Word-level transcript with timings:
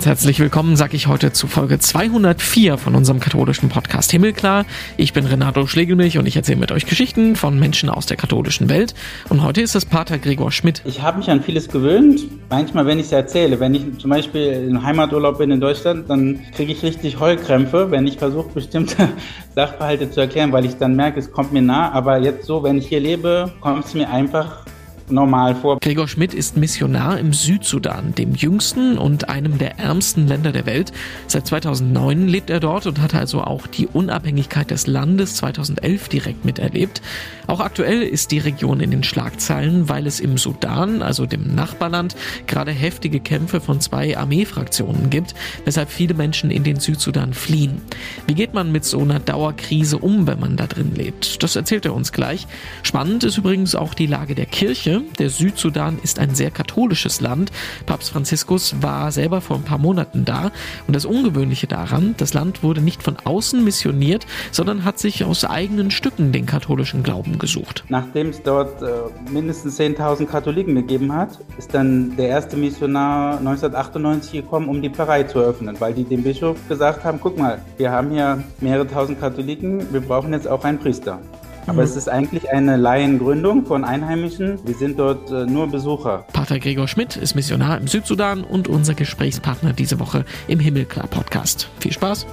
Ganz 0.00 0.06
herzlich 0.06 0.40
willkommen, 0.40 0.76
sage 0.76 0.96
ich 0.96 1.08
heute 1.08 1.30
zu 1.30 1.46
Folge 1.46 1.78
204 1.78 2.78
von 2.78 2.94
unserem 2.94 3.20
katholischen 3.20 3.68
Podcast 3.68 4.10
Himmelklar. 4.10 4.64
Ich 4.96 5.12
bin 5.12 5.26
Renato 5.26 5.66
Schlegelmilch 5.66 6.16
und 6.16 6.24
ich 6.24 6.36
erzähle 6.36 6.58
mit 6.58 6.72
euch 6.72 6.86
Geschichten 6.86 7.36
von 7.36 7.58
Menschen 7.58 7.90
aus 7.90 8.06
der 8.06 8.16
katholischen 8.16 8.70
Welt. 8.70 8.94
Und 9.28 9.42
heute 9.42 9.60
ist 9.60 9.74
es 9.74 9.84
Pater 9.84 10.16
Gregor 10.16 10.52
Schmidt. 10.52 10.80
Ich 10.86 11.02
habe 11.02 11.18
mich 11.18 11.28
an 11.28 11.42
vieles 11.42 11.68
gewöhnt. 11.68 12.22
Manchmal, 12.48 12.86
wenn 12.86 12.98
ich 12.98 13.06
es 13.06 13.12
erzähle, 13.12 13.60
wenn 13.60 13.74
ich 13.74 13.98
zum 13.98 14.08
Beispiel 14.08 14.70
im 14.70 14.82
Heimaturlaub 14.82 15.36
bin 15.36 15.50
in 15.50 15.60
Deutschland, 15.60 16.08
dann 16.08 16.40
kriege 16.56 16.72
ich 16.72 16.82
richtig 16.82 17.20
Heulkrämpfe, 17.20 17.90
wenn 17.90 18.06
ich 18.06 18.16
versuche, 18.16 18.48
bestimmte 18.54 19.10
Sachverhalte 19.54 20.10
zu 20.10 20.20
erklären, 20.20 20.50
weil 20.50 20.64
ich 20.64 20.78
dann 20.78 20.96
merke, 20.96 21.20
es 21.20 21.30
kommt 21.30 21.52
mir 21.52 21.60
nah. 21.60 21.92
Aber 21.92 22.16
jetzt 22.16 22.46
so, 22.46 22.62
wenn 22.62 22.78
ich 22.78 22.86
hier 22.86 23.00
lebe, 23.00 23.52
kommt 23.60 23.84
es 23.84 23.92
mir 23.92 24.08
einfach 24.08 24.64
normal 25.10 25.54
vor. 25.54 25.78
Gregor 25.80 26.08
Schmidt 26.08 26.34
ist 26.34 26.56
Missionar 26.56 27.18
im 27.18 27.32
Südsudan, 27.32 28.14
dem 28.14 28.34
jüngsten 28.34 28.98
und 28.98 29.28
einem 29.28 29.58
der 29.58 29.78
ärmsten 29.78 30.26
Länder 30.26 30.52
der 30.52 30.66
Welt. 30.66 30.92
Seit 31.26 31.46
2009 31.46 32.28
lebt 32.28 32.50
er 32.50 32.60
dort 32.60 32.86
und 32.86 33.00
hat 33.00 33.14
also 33.14 33.42
auch 33.42 33.66
die 33.66 33.86
Unabhängigkeit 33.86 34.70
des 34.70 34.86
Landes 34.86 35.36
2011 35.36 36.08
direkt 36.08 36.44
miterlebt. 36.44 37.02
Auch 37.46 37.60
aktuell 37.60 38.02
ist 38.02 38.30
die 38.30 38.38
Region 38.38 38.80
in 38.80 38.90
den 38.90 39.02
Schlagzeilen, 39.02 39.88
weil 39.88 40.06
es 40.06 40.20
im 40.20 40.38
Sudan, 40.38 41.02
also 41.02 41.26
dem 41.26 41.54
Nachbarland, 41.54 42.14
gerade 42.46 42.70
heftige 42.70 43.20
Kämpfe 43.20 43.60
von 43.60 43.80
zwei 43.80 44.16
Armeefraktionen 44.16 45.10
gibt, 45.10 45.34
weshalb 45.64 45.90
viele 45.90 46.14
Menschen 46.14 46.50
in 46.50 46.62
den 46.64 46.78
Südsudan 46.78 47.34
fliehen. 47.34 47.82
Wie 48.26 48.34
geht 48.34 48.54
man 48.54 48.70
mit 48.70 48.84
so 48.84 49.00
einer 49.00 49.18
Dauerkrise 49.18 49.98
um, 49.98 50.26
wenn 50.26 50.38
man 50.38 50.56
da 50.56 50.66
drin 50.66 50.94
lebt? 50.94 51.42
Das 51.42 51.56
erzählt 51.56 51.84
er 51.84 51.94
uns 51.94 52.12
gleich. 52.12 52.46
Spannend 52.82 53.24
ist 53.24 53.38
übrigens 53.38 53.74
auch 53.74 53.94
die 53.94 54.06
Lage 54.06 54.34
der 54.34 54.46
Kirche. 54.46 54.99
Der 55.18 55.30
Südsudan 55.30 55.98
ist 56.02 56.18
ein 56.18 56.34
sehr 56.34 56.50
katholisches 56.50 57.20
Land. 57.20 57.50
Papst 57.86 58.10
Franziskus 58.10 58.76
war 58.80 59.12
selber 59.12 59.40
vor 59.40 59.56
ein 59.56 59.62
paar 59.62 59.78
Monaten 59.78 60.24
da. 60.24 60.50
Und 60.86 60.94
das 60.96 61.04
Ungewöhnliche 61.04 61.66
daran, 61.66 62.14
das 62.18 62.34
Land 62.34 62.62
wurde 62.62 62.80
nicht 62.80 63.02
von 63.02 63.16
außen 63.22 63.62
missioniert, 63.62 64.26
sondern 64.52 64.84
hat 64.84 64.98
sich 64.98 65.24
aus 65.24 65.44
eigenen 65.44 65.90
Stücken 65.90 66.32
den 66.32 66.46
katholischen 66.46 67.02
Glauben 67.02 67.38
gesucht. 67.38 67.84
Nachdem 67.88 68.28
es 68.30 68.42
dort 68.42 68.82
äh, 68.82 68.88
mindestens 69.30 69.78
10.000 69.78 70.26
Katholiken 70.26 70.74
gegeben 70.74 71.12
hat, 71.12 71.38
ist 71.58 71.74
dann 71.74 72.16
der 72.16 72.28
erste 72.28 72.56
Missionar 72.56 73.38
1998 73.38 74.32
gekommen, 74.32 74.68
um 74.68 74.82
die 74.82 74.90
Pfarrei 74.90 75.24
zu 75.24 75.40
öffnen, 75.40 75.76
weil 75.78 75.94
die 75.94 76.04
dem 76.04 76.22
Bischof 76.22 76.56
gesagt 76.68 77.04
haben, 77.04 77.18
guck 77.20 77.38
mal, 77.38 77.60
wir 77.76 77.90
haben 77.90 78.10
hier 78.10 78.42
mehrere 78.60 78.86
tausend 78.86 79.20
Katholiken, 79.20 79.92
wir 79.92 80.00
brauchen 80.00 80.32
jetzt 80.32 80.48
auch 80.48 80.64
einen 80.64 80.78
Priester. 80.78 81.20
Aber 81.66 81.74
mhm. 81.74 81.80
es 81.80 81.96
ist 81.96 82.08
eigentlich 82.08 82.50
eine 82.50 82.76
Laiengründung 82.76 83.66
von 83.66 83.84
Einheimischen. 83.84 84.58
Wir 84.64 84.74
sind 84.74 84.98
dort 84.98 85.30
äh, 85.30 85.46
nur 85.46 85.68
Besucher. 85.68 86.24
Pater 86.32 86.58
Gregor 86.58 86.88
Schmidt 86.88 87.16
ist 87.16 87.34
Missionar 87.34 87.78
im 87.78 87.86
Südsudan 87.86 88.44
und 88.44 88.68
unser 88.68 88.94
Gesprächspartner 88.94 89.72
diese 89.72 90.00
Woche 90.00 90.24
im 90.48 90.60
Himmelklar 90.60 91.06
Podcast. 91.06 91.68
Viel 91.78 91.92
Spaß. 91.92 92.26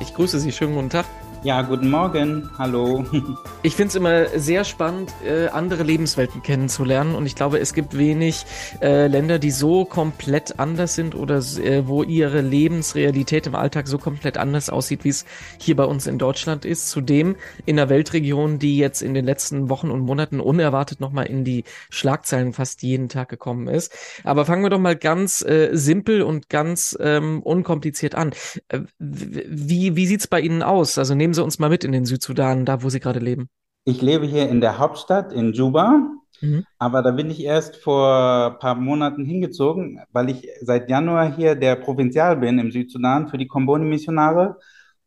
Ich 0.00 0.14
grüße 0.14 0.38
Sie. 0.40 0.52
Schönen 0.52 0.74
guten 0.74 0.90
Tag. 0.90 1.06
Ja, 1.42 1.62
guten 1.62 1.88
Morgen. 1.88 2.50
Hallo. 2.58 3.04
Ich 3.62 3.74
finde 3.76 3.88
es 3.88 3.94
immer 3.94 4.38
sehr 4.38 4.64
spannend, 4.64 5.12
äh, 5.22 5.48
andere 5.48 5.82
Lebenswelten 5.82 6.42
kennenzulernen. 6.42 7.14
Und 7.14 7.26
ich 7.26 7.34
glaube, 7.34 7.58
es 7.58 7.74
gibt 7.74 7.96
wenig 7.98 8.46
äh, 8.80 9.06
Länder, 9.06 9.38
die 9.38 9.50
so 9.50 9.84
komplett 9.84 10.58
anders 10.58 10.94
sind 10.94 11.14
oder 11.14 11.40
äh, 11.62 11.86
wo 11.86 12.02
ihre 12.02 12.40
Lebensrealität 12.40 13.46
im 13.46 13.54
Alltag 13.54 13.86
so 13.86 13.98
komplett 13.98 14.38
anders 14.38 14.70
aussieht, 14.70 15.04
wie 15.04 15.10
es 15.10 15.26
hier 15.58 15.76
bei 15.76 15.84
uns 15.84 16.06
in 16.06 16.16
Deutschland 16.16 16.64
ist. 16.64 16.88
Zudem 16.88 17.36
in 17.66 17.78
einer 17.78 17.90
Weltregion, 17.90 18.58
die 18.58 18.78
jetzt 18.78 19.02
in 19.02 19.12
den 19.12 19.26
letzten 19.26 19.68
Wochen 19.68 19.90
und 19.90 20.00
Monaten 20.00 20.40
unerwartet 20.40 21.00
nochmal 21.00 21.26
in 21.26 21.44
die 21.44 21.64
Schlagzeilen 21.90 22.54
fast 22.54 22.82
jeden 22.82 23.10
Tag 23.10 23.28
gekommen 23.28 23.68
ist. 23.68 23.92
Aber 24.24 24.46
fangen 24.46 24.62
wir 24.62 24.70
doch 24.70 24.80
mal 24.80 24.96
ganz 24.96 25.42
äh, 25.42 25.68
simpel 25.72 26.22
und 26.22 26.48
ganz 26.48 26.96
ähm, 26.98 27.42
unkompliziert 27.42 28.14
an. 28.14 28.32
Äh, 28.68 28.80
wie 28.98 29.96
wie 29.96 30.06
sieht's 30.06 30.28
bei 30.28 30.40
Ihnen 30.40 30.62
aus? 30.62 30.96
Also 30.96 31.14
nehmen 31.14 31.29
Sie 31.34 31.42
uns 31.42 31.58
mal 31.58 31.70
mit 31.70 31.84
in 31.84 31.92
den 31.92 32.04
Südsudan, 32.04 32.64
da 32.64 32.82
wo 32.82 32.88
Sie 32.88 33.00
gerade 33.00 33.20
leben. 33.20 33.48
Ich 33.84 34.02
lebe 34.02 34.26
hier 34.26 34.48
in 34.48 34.60
der 34.60 34.78
Hauptstadt 34.78 35.32
in 35.32 35.52
Juba, 35.52 36.10
mhm. 36.40 36.64
aber 36.78 37.02
da 37.02 37.12
bin 37.12 37.30
ich 37.30 37.42
erst 37.42 37.76
vor 37.76 38.52
ein 38.52 38.58
paar 38.58 38.74
Monaten 38.74 39.24
hingezogen, 39.24 40.00
weil 40.12 40.30
ich 40.30 40.48
seit 40.60 40.90
Januar 40.90 41.34
hier 41.34 41.54
der 41.54 41.76
Provinzial 41.76 42.36
bin 42.36 42.58
im 42.58 42.70
Südsudan 42.70 43.28
für 43.28 43.38
die 43.38 43.46
Kombone-Missionare. 43.46 44.58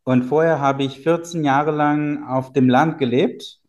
Und 0.04 0.24
vorher 0.24 0.60
habe 0.60 0.84
ich 0.84 1.00
14 1.00 1.44
Jahre 1.44 1.72
lang 1.72 2.26
auf 2.28 2.52
dem 2.52 2.68
Land 2.68 2.98
gelebt, 2.98 3.62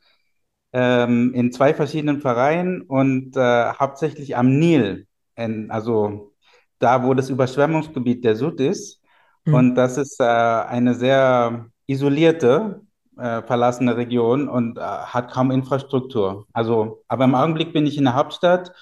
ähm, 0.72 1.32
in 1.34 1.52
zwei 1.52 1.74
verschiedenen 1.74 2.20
Vereinen 2.20 2.82
und 2.82 3.36
äh, 3.36 3.72
hauptsächlich 3.72 4.36
am 4.36 4.58
Nil, 4.58 5.06
in, 5.36 5.70
also 5.70 6.32
da, 6.80 7.04
wo 7.04 7.14
das 7.14 7.30
Überschwemmungsgebiet 7.30 8.24
der 8.24 8.36
Sud 8.36 8.60
ist. 8.60 9.00
Mhm. 9.44 9.54
Und 9.54 9.74
das 9.76 9.96
ist 9.98 10.18
äh, 10.20 10.24
eine 10.24 10.94
sehr 10.94 11.70
isolierte 11.86 12.82
äh, 13.18 13.42
verlassene 13.42 13.96
Region 13.96 14.48
und 14.48 14.78
äh, 14.78 14.80
hat 14.80 15.30
kaum 15.32 15.50
Infrastruktur. 15.50 16.46
Also, 16.52 17.02
aber 17.08 17.24
im 17.24 17.34
Augenblick 17.34 17.72
bin 17.72 17.86
ich 17.86 17.98
in 17.98 18.04
der 18.04 18.14
Hauptstadt 18.14 18.72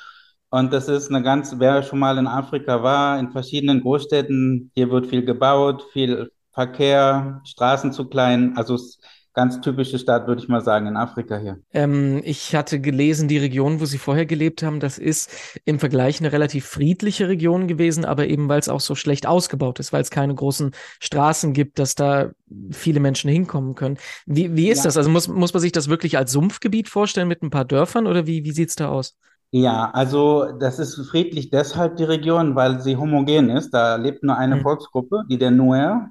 und 0.50 0.72
das 0.72 0.88
ist 0.88 1.08
eine 1.10 1.22
ganz, 1.22 1.54
wer 1.58 1.82
schon 1.82 1.98
mal 1.98 2.18
in 2.18 2.26
Afrika 2.26 2.82
war, 2.82 3.18
in 3.18 3.30
verschiedenen 3.32 3.80
Großstädten, 3.80 4.70
hier 4.74 4.90
wird 4.90 5.06
viel 5.06 5.24
gebaut, 5.24 5.86
viel 5.92 6.30
Verkehr, 6.52 7.40
Straßen 7.44 7.92
zu 7.92 8.08
klein. 8.08 8.56
Also 8.56 8.74
es 8.74 8.98
ganz 9.34 9.60
typische 9.60 9.98
Stadt, 9.98 10.26
würde 10.26 10.42
ich 10.42 10.48
mal 10.48 10.60
sagen, 10.60 10.86
in 10.86 10.96
Afrika 10.96 11.38
hier. 11.38 11.58
Ähm, 11.72 12.20
ich 12.24 12.54
hatte 12.54 12.80
gelesen, 12.80 13.28
die 13.28 13.38
Region, 13.38 13.80
wo 13.80 13.86
Sie 13.86 13.98
vorher 13.98 14.26
gelebt 14.26 14.62
haben, 14.62 14.80
das 14.80 14.98
ist 14.98 15.30
im 15.64 15.78
Vergleich 15.78 16.20
eine 16.20 16.32
relativ 16.32 16.66
friedliche 16.66 17.28
Region 17.28 17.66
gewesen, 17.66 18.04
aber 18.04 18.26
eben 18.26 18.48
weil 18.48 18.60
es 18.60 18.68
auch 18.68 18.80
so 18.80 18.94
schlecht 18.94 19.26
ausgebaut 19.26 19.80
ist, 19.80 19.92
weil 19.92 20.02
es 20.02 20.10
keine 20.10 20.34
großen 20.34 20.72
Straßen 21.00 21.52
gibt, 21.52 21.78
dass 21.78 21.94
da 21.94 22.30
viele 22.70 23.00
Menschen 23.00 23.30
hinkommen 23.30 23.74
können. 23.74 23.96
Wie, 24.26 24.54
wie 24.54 24.70
ist 24.70 24.78
ja. 24.78 24.84
das? 24.84 24.96
Also 24.96 25.08
muss, 25.08 25.28
muss 25.28 25.54
man 25.54 25.60
sich 25.60 25.72
das 25.72 25.88
wirklich 25.88 26.18
als 26.18 26.32
Sumpfgebiet 26.32 26.88
vorstellen 26.88 27.28
mit 27.28 27.42
ein 27.42 27.50
paar 27.50 27.64
Dörfern 27.64 28.06
oder 28.06 28.26
wie, 28.26 28.44
wie 28.44 28.52
sieht's 28.52 28.76
da 28.76 28.88
aus? 28.88 29.16
Ja, 29.50 29.90
also 29.90 30.50
das 30.58 30.78
ist 30.78 30.94
friedlich 31.10 31.50
deshalb 31.50 31.96
die 31.96 32.04
Region, 32.04 32.54
weil 32.54 32.80
sie 32.80 32.96
homogen 32.96 33.50
ist. 33.50 33.70
Da 33.70 33.96
lebt 33.96 34.22
nur 34.22 34.36
eine 34.36 34.56
mhm. 34.56 34.62
Volksgruppe, 34.62 35.24
die 35.28 35.36
der 35.36 35.50
Nuer, 35.50 36.08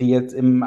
die 0.00 0.08
jetzt 0.08 0.32
im 0.32 0.64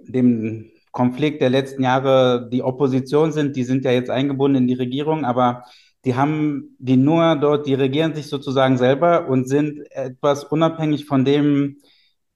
dem 0.00 0.69
Konflikt 0.92 1.40
der 1.40 1.50
letzten 1.50 1.82
Jahre 1.82 2.48
die 2.50 2.62
Opposition 2.62 3.32
sind, 3.32 3.56
die 3.56 3.64
sind 3.64 3.84
ja 3.84 3.92
jetzt 3.92 4.10
eingebunden 4.10 4.62
in 4.62 4.66
die 4.66 4.74
Regierung, 4.74 5.24
aber 5.24 5.64
die 6.04 6.14
haben 6.14 6.76
die 6.78 6.96
nur 6.96 7.36
dort, 7.36 7.66
die 7.66 7.74
regieren 7.74 8.14
sich 8.14 8.28
sozusagen 8.28 8.78
selber 8.78 9.28
und 9.28 9.48
sind 9.48 9.80
etwas 9.90 10.44
unabhängig 10.44 11.04
von 11.04 11.24
dem, 11.24 11.76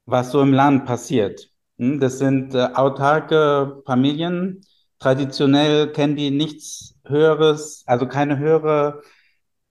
was 0.06 0.32
so 0.32 0.42
im 0.42 0.52
Land 0.52 0.84
passiert. 0.84 1.50
Hm, 1.78 1.98
das 1.98 2.18
sind 2.18 2.54
äh, 2.54 2.68
autarke 2.74 3.82
Familien. 3.86 4.60
Traditionell 4.98 5.92
kennen 5.92 6.16
die 6.16 6.30
nichts 6.30 6.94
Höheres, 7.06 7.84
also 7.86 8.06
keine 8.06 8.38
höhere 8.38 9.02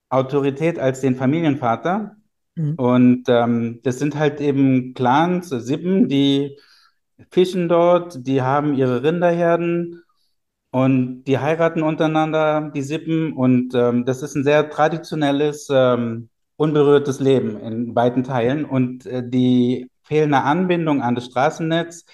Autorität 0.08 0.78
als 0.78 1.00
den 1.00 1.16
Familienvater. 1.16 2.16
Mhm. 2.56 2.74
Und 2.74 3.24
ähm, 3.28 3.80
das 3.82 3.98
sind 3.98 4.16
halt 4.16 4.40
eben 4.40 4.94
Clans, 4.94 5.48
Sippen, 5.48 6.08
die 6.08 6.56
fischen 7.30 7.68
dort, 7.68 8.26
die 8.26 8.42
haben 8.42 8.74
ihre 8.74 9.02
Rinderherden 9.02 10.02
und 10.70 11.24
die 11.24 11.38
heiraten 11.38 11.82
untereinander, 11.82 12.70
die 12.74 12.82
Sippen. 12.82 13.32
Und 13.32 13.74
ähm, 13.74 14.04
das 14.04 14.22
ist 14.22 14.34
ein 14.34 14.44
sehr 14.44 14.70
traditionelles, 14.70 15.68
ähm, 15.70 16.28
unberührtes 16.56 17.20
Leben 17.20 17.58
in 17.60 17.94
beiden 17.94 18.24
Teilen. 18.24 18.64
Und 18.64 19.06
äh, 19.06 19.22
die 19.28 19.88
fehlende 20.02 20.42
Anbindung 20.42 21.02
an 21.02 21.14
das 21.14 21.26
Straßennetz 21.26 22.04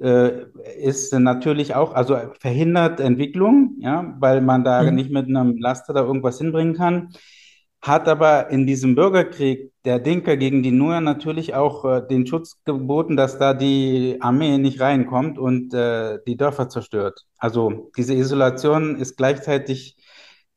äh, 0.00 0.44
ist 0.82 1.12
natürlich 1.12 1.74
auch, 1.74 1.94
also 1.94 2.18
verhindert 2.40 3.00
Entwicklung, 3.00 3.76
ja, 3.80 4.14
weil 4.18 4.40
man 4.40 4.64
da 4.64 4.82
mhm. 4.82 4.94
nicht 4.94 5.10
mit 5.10 5.26
einem 5.26 5.56
Laster 5.58 5.92
da 5.92 6.02
irgendwas 6.02 6.38
hinbringen 6.38 6.74
kann 6.74 7.10
hat 7.84 8.08
aber 8.08 8.48
in 8.48 8.66
diesem 8.66 8.94
Bürgerkrieg 8.94 9.70
der 9.84 9.98
Dinka 9.98 10.36
gegen 10.36 10.62
die 10.62 10.70
Nuer 10.70 11.02
natürlich 11.02 11.54
auch 11.54 11.84
äh, 11.84 12.00
den 12.08 12.26
Schutz 12.26 12.62
geboten, 12.64 13.14
dass 13.14 13.36
da 13.38 13.52
die 13.52 14.16
Armee 14.20 14.56
nicht 14.56 14.80
reinkommt 14.80 15.38
und 15.38 15.74
äh, 15.74 16.18
die 16.26 16.38
Dörfer 16.38 16.70
zerstört. 16.70 17.26
Also 17.36 17.90
diese 17.94 18.14
Isolation 18.14 18.96
ist 18.96 19.18
gleichzeitig 19.18 19.98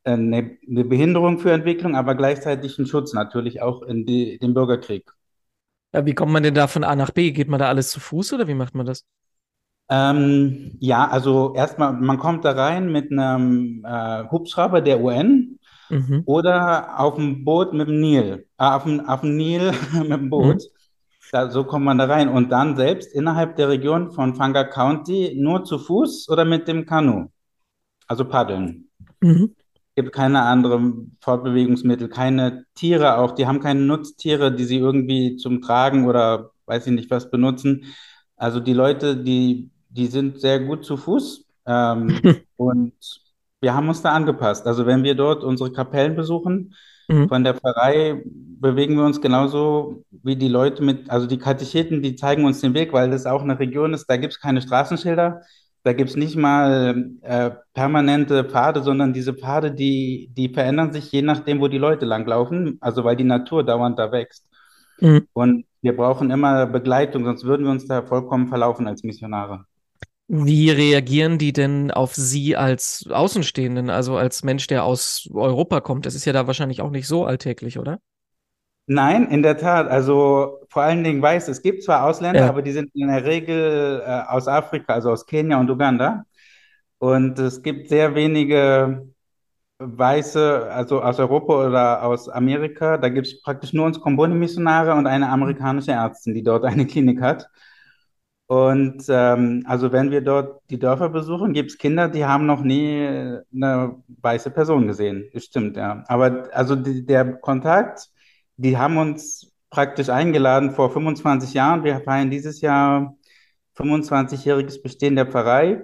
äh, 0.06 0.12
eine, 0.12 0.58
eine, 0.70 0.86
Behinderung 0.86 1.40
für 1.40 1.52
Entwicklung, 1.52 1.98
aber 1.98 2.16
gleichzeitig 2.16 2.80
ein 2.80 2.86
Schutz 2.86 3.14
natürlich 3.14 3.62
auch 3.62 3.82
in 3.82 4.06
die, 4.06 4.40
den 4.40 4.54
Bürgerkrieg. 4.54 5.12
Ja, 5.94 6.06
wie 6.06 6.16
kommt 6.16 6.32
man 6.32 6.44
denn 6.44 6.56
da 6.56 6.68
von 6.68 6.86
A 6.86 6.96
nach 6.96 7.12
B? 7.12 7.32
Geht 7.32 7.50
man 7.50 7.60
da 7.60 7.68
alles 7.68 7.90
zu 7.92 8.00
Fuß 8.00 8.34
oder 8.34 8.48
wie 8.48 8.54
macht 8.54 8.74
man 8.74 8.86
das? 8.86 9.04
Ähm, 9.90 10.78
ja, 10.80 11.08
also 11.08 11.54
erstmal, 11.56 11.94
man 11.94 12.20
kommt 12.20 12.46
da 12.46 12.52
rein 12.52 12.92
mit 12.92 13.12
einem 13.12 13.86
äh, 13.86 14.24
Hubschrauber 14.30 14.82
der 14.82 15.02
UN 15.02 15.47
Mhm. 15.90 16.24
Oder 16.26 17.00
auf 17.00 17.16
dem 17.16 17.46
Boot 17.46 17.74
mit 17.74 17.88
dem 17.88 18.00
Nil, 18.00 18.48
äh, 18.58 18.64
auf, 18.64 18.84
dem, 18.84 19.00
auf 19.02 19.22
dem 19.22 19.38
Nil 19.38 19.72
mit 19.94 20.12
dem 20.12 20.30
Boot. 20.30 20.56
Mhm. 20.56 20.78
Da, 21.32 21.52
so 21.52 21.64
kommt 21.66 21.86
man 21.86 21.98
da 21.98 22.06
rein. 22.06 22.30
Und 22.30 22.52
dann 22.52 22.76
selbst 22.76 23.14
innerhalb 23.14 23.56
der 23.58 23.70
Region 23.70 24.12
von 24.12 24.36
Fanga 24.36 24.64
County 24.64 25.36
nur 25.38 25.64
zu 25.66 25.78
Fuß 25.78 26.30
oder 26.30 26.46
mit 26.46 26.68
dem 26.68 26.86
Kanu. 26.86 27.28
Also 28.08 28.26
paddeln. 28.26 28.90
Mhm. 29.20 29.56
gibt 29.96 30.14
keine 30.14 30.44
anderen 30.44 31.18
Fortbewegungsmittel, 31.22 32.08
keine 32.08 32.66
Tiere 32.76 33.18
auch, 33.18 33.32
die 33.32 33.48
haben 33.48 33.60
keine 33.60 33.82
Nutztiere, 33.82 34.54
die 34.54 34.64
sie 34.64 34.78
irgendwie 34.78 35.38
zum 35.38 35.62
Tragen 35.62 36.06
oder 36.08 36.52
weiß 36.68 36.86
ich 36.88 36.94
nicht 36.94 37.10
was 37.10 37.32
benutzen. 37.32 37.86
Also 38.36 38.60
die 38.60 38.74
Leute, 38.74 39.18
die, 39.18 39.72
die 39.90 40.08
sind 40.08 40.40
sehr 40.40 40.60
gut 40.60 40.86
zu 40.86 40.98
Fuß 40.98 41.46
ähm, 41.66 42.20
und 42.58 42.94
wir 43.62 43.74
haben 43.74 43.90
uns 43.90 44.02
da 44.02 44.14
angepasst. 44.14 44.68
Also 44.68 44.86
wenn 44.86 45.04
wir 45.04 45.16
dort 45.16 45.44
unsere 45.44 45.72
Kapellen 45.72 46.16
besuchen, 46.16 46.74
mhm. 47.08 47.28
von 47.28 47.44
der 47.44 47.56
Pfarrei 47.56 48.22
bewegen 48.26 48.96
wir 48.96 49.06
uns 49.06 49.22
genauso 49.22 50.04
wie 50.24 50.36
die 50.36 50.48
Leute 50.48 50.84
mit, 50.84 51.10
also 51.10 51.28
die 51.28 51.38
Katecheten, 51.38 52.02
die 52.02 52.16
zeigen 52.16 52.46
uns 52.46 52.62
den 52.62 52.74
Weg, 52.74 52.94
weil 52.94 53.10
das 53.10 53.26
auch 53.26 53.42
eine 53.42 53.60
Region 53.60 53.94
ist, 53.94 54.06
da 54.08 54.18
gibt 54.18 54.34
es 54.34 54.40
keine 54.40 54.62
Straßenschilder. 54.62 55.42
Da 55.84 55.94
gibt 55.94 56.10
es 56.10 56.16
nicht 56.18 56.36
mal 56.36 57.12
äh, 57.22 57.52
permanente 57.74 58.44
Pfade, 58.44 58.84
sondern 58.84 59.14
diese 59.14 59.34
Pfade, 59.34 59.72
die, 59.72 60.30
die 60.36 60.50
verändern 60.50 60.92
sich 60.92 61.10
je 61.14 61.22
nachdem, 61.22 61.62
wo 61.62 61.70
die 61.70 61.78
Leute 61.78 62.06
langlaufen, 62.06 62.78
also 62.82 63.06
weil 63.06 63.16
die 63.16 63.24
Natur 63.24 63.64
dauernd 63.64 63.98
da 63.98 64.12
wächst. 64.12 64.46
Mhm. 65.00 65.28
Und 65.32 65.66
wir 65.82 65.96
brauchen 65.96 66.30
immer 66.30 66.66
Begleitung, 66.66 67.24
sonst 67.24 67.46
würden 67.46 67.66
wir 67.66 67.72
uns 67.72 67.88
da 67.88 68.02
vollkommen 68.02 68.48
verlaufen 68.48 68.86
als 68.86 69.04
Missionare. 69.04 69.64
Wie 70.30 70.70
reagieren 70.72 71.38
die 71.38 71.54
denn 71.54 71.90
auf 71.90 72.14
Sie 72.14 72.58
als 72.58 73.08
Außenstehenden, 73.10 73.90
also 73.90 74.18
als 74.18 74.44
Mensch, 74.44 74.68
der 74.68 74.84
aus 74.84 75.30
Europa 75.34 75.80
kommt? 75.80 76.06
Das 76.06 76.16
ist 76.16 76.26
ja 76.26 76.34
da 76.34 76.48
wahrscheinlich 76.48 76.82
auch 76.82 76.90
nicht 76.90 77.08
so 77.08 77.26
alltäglich, 77.26 77.80
oder? 77.80 78.00
Nein, 78.88 79.30
in 79.30 79.42
der 79.42 79.58
Tat. 79.58 79.88
Also 79.88 80.60
vor 80.70 80.82
allen 80.82 81.04
Dingen 81.04 81.22
weiß, 81.22 81.48
es 81.48 81.62
gibt 81.62 81.84
zwar 81.84 82.06
Ausländer, 82.06 82.42
ja. 82.42 82.50
aber 82.50 82.62
die 82.62 82.72
sind 82.72 82.90
in 82.94 83.08
der 83.08 83.26
Regel 83.26 84.02
äh, 84.06 84.22
aus 84.28 84.48
Afrika, 84.48 84.94
also 84.94 85.12
aus 85.12 85.26
Kenia 85.26 85.60
und 85.60 85.70
Uganda. 85.70 86.26
Und 86.98 87.40
es 87.40 87.62
gibt 87.62 87.90
sehr 87.90 88.16
wenige 88.16 89.08
Weiße, 89.80 90.70
also 90.72 91.02
aus 91.02 91.20
Europa 91.20 91.68
oder 91.68 92.04
aus 92.04 92.28
Amerika. 92.28 92.98
Da 92.98 93.10
gibt 93.10 93.28
es 93.28 93.42
praktisch 93.42 93.74
nur 93.74 93.86
uns 93.86 94.00
Komboni-Missionare 94.00 94.94
und 94.94 95.08
eine 95.08 95.30
amerikanische 95.30 95.92
Ärztin, 95.92 96.34
die 96.34 96.44
dort 96.44 96.66
eine 96.66 96.86
Klinik 96.86 97.22
hat. 97.22 97.50
Und 98.48 99.04
ähm, 99.10 99.64
also 99.68 99.92
wenn 99.92 100.12
wir 100.12 100.22
dort 100.22 100.62
die 100.70 100.80
Dörfer 100.80 101.10
besuchen, 101.10 101.54
gibt 101.54 101.72
es 101.72 101.78
Kinder, 101.78 102.08
die 102.08 102.26
haben 102.26 102.46
noch 102.46 102.62
nie 102.62 103.06
eine 103.54 103.96
weiße 104.22 104.52
Person 104.52 104.88
gesehen. 104.88 105.30
Das 105.34 105.44
stimmt, 105.46 105.76
ja. 105.78 106.04
Aber 106.08 106.50
also 106.54 106.76
die, 106.76 107.06
der 107.06 107.34
Kontakt 107.34 108.10
die 108.58 108.78
haben 108.78 108.98
uns 108.98 109.52
praktisch 109.70 110.10
eingeladen 110.10 110.72
vor 110.72 110.92
25 110.92 111.54
Jahren. 111.54 111.84
Wir 111.84 112.02
feiern 112.02 112.32
dieses 112.32 112.62
Jahr 112.62 113.16
25-jähriges 113.78 114.82
Bestehen 114.82 115.16
der 115.16 115.28
Pfarrei. 115.28 115.84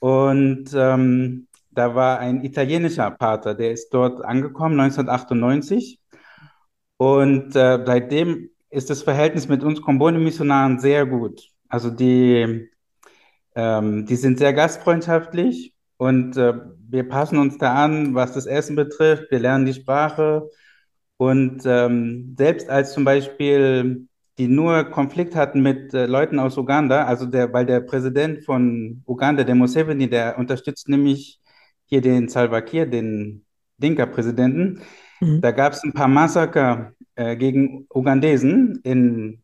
Und 0.00 0.70
ähm, 0.74 1.48
da 1.70 1.94
war 1.94 2.18
ein 2.18 2.42
italienischer 2.44 3.10
Pater, 3.10 3.54
der 3.54 3.72
ist 3.72 3.90
dort 3.90 4.24
angekommen, 4.24 4.80
1998. 4.80 6.00
Und 6.96 7.54
äh, 7.56 7.82
seitdem 7.84 8.50
ist 8.70 8.90
das 8.90 9.02
Verhältnis 9.02 9.48
mit 9.48 9.62
uns 9.62 9.82
Kombone-Missionaren 9.82 10.78
sehr 10.78 11.06
gut. 11.06 11.48
Also 11.72 11.88
die, 11.88 12.68
ähm, 13.54 14.04
die 14.04 14.16
sind 14.16 14.38
sehr 14.38 14.52
gastfreundschaftlich 14.52 15.72
und 15.96 16.36
äh, 16.36 16.52
wir 16.86 17.08
passen 17.08 17.38
uns 17.38 17.56
da 17.56 17.72
an, 17.82 18.14
was 18.14 18.34
das 18.34 18.44
Essen 18.44 18.76
betrifft. 18.76 19.30
Wir 19.30 19.38
lernen 19.38 19.64
die 19.64 19.72
Sprache 19.72 20.50
und 21.16 21.62
ähm, 21.64 22.34
selbst 22.36 22.68
als 22.68 22.92
zum 22.92 23.04
Beispiel 23.06 24.06
die 24.36 24.48
nur 24.48 24.84
Konflikt 24.84 25.34
hatten 25.34 25.62
mit 25.62 25.94
äh, 25.94 26.04
Leuten 26.04 26.38
aus 26.38 26.58
Uganda, 26.58 27.06
also 27.06 27.24
der, 27.24 27.50
weil 27.54 27.64
der 27.64 27.80
Präsident 27.80 28.44
von 28.44 29.02
Uganda, 29.06 29.42
der 29.42 29.54
Museveni, 29.54 30.10
der 30.10 30.38
unterstützt 30.38 30.90
nämlich 30.90 31.40
hier 31.86 32.02
den 32.02 32.28
Salva 32.28 32.60
Kiir, 32.60 32.84
den 32.84 33.46
Dinka-Präsidenten. 33.78 34.82
Mhm. 35.20 35.40
Da 35.40 35.52
gab 35.52 35.72
es 35.72 35.82
ein 35.84 35.94
paar 35.94 36.08
Massaker 36.08 36.92
äh, 37.14 37.34
gegen 37.34 37.86
Ugandesen 37.94 38.80
in, 38.84 39.42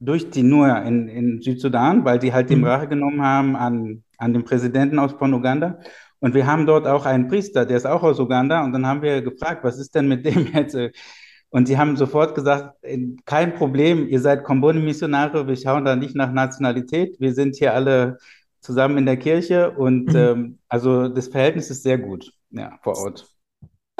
durch 0.00 0.30
die 0.30 0.42
Nur 0.42 0.74
in, 0.82 1.08
in 1.08 1.42
Südsudan, 1.42 2.04
weil 2.04 2.18
die 2.18 2.32
halt 2.32 2.50
mhm. 2.50 2.54
den 2.54 2.64
Rache 2.64 2.88
genommen 2.88 3.22
haben 3.22 3.54
an, 3.54 4.02
an 4.18 4.32
den 4.32 4.44
Präsidenten 4.44 4.98
aus 4.98 5.12
von 5.12 5.32
Uganda. 5.34 5.78
Und 6.18 6.34
wir 6.34 6.46
haben 6.46 6.66
dort 6.66 6.86
auch 6.86 7.06
einen 7.06 7.28
Priester, 7.28 7.64
der 7.64 7.76
ist 7.76 7.86
auch 7.86 8.02
aus 8.02 8.18
Uganda. 8.18 8.64
Und 8.64 8.72
dann 8.72 8.86
haben 8.86 9.02
wir 9.02 9.22
gefragt, 9.22 9.62
was 9.62 9.78
ist 9.78 9.94
denn 9.94 10.08
mit 10.08 10.24
dem 10.24 10.46
jetzt? 10.54 10.76
Und 11.50 11.66
sie 11.66 11.76
haben 11.76 11.96
sofort 11.96 12.34
gesagt, 12.34 12.76
kein 13.24 13.54
Problem, 13.54 14.08
ihr 14.08 14.20
seid 14.20 14.44
Kombone-Missionare, 14.44 15.46
wir 15.46 15.56
schauen 15.56 15.84
da 15.84 15.96
nicht 15.96 16.14
nach 16.14 16.32
Nationalität, 16.32 17.16
wir 17.18 17.34
sind 17.34 17.56
hier 17.56 17.74
alle 17.74 18.18
zusammen 18.60 18.98
in 18.98 19.06
der 19.06 19.16
Kirche 19.16 19.72
und 19.72 20.12
mhm. 20.12 20.16
ähm, 20.16 20.58
also 20.68 21.08
das 21.08 21.28
Verhältnis 21.28 21.70
ist 21.70 21.82
sehr 21.82 21.98
gut, 21.98 22.32
ja, 22.50 22.78
vor 22.82 22.96
Ort. 22.98 23.28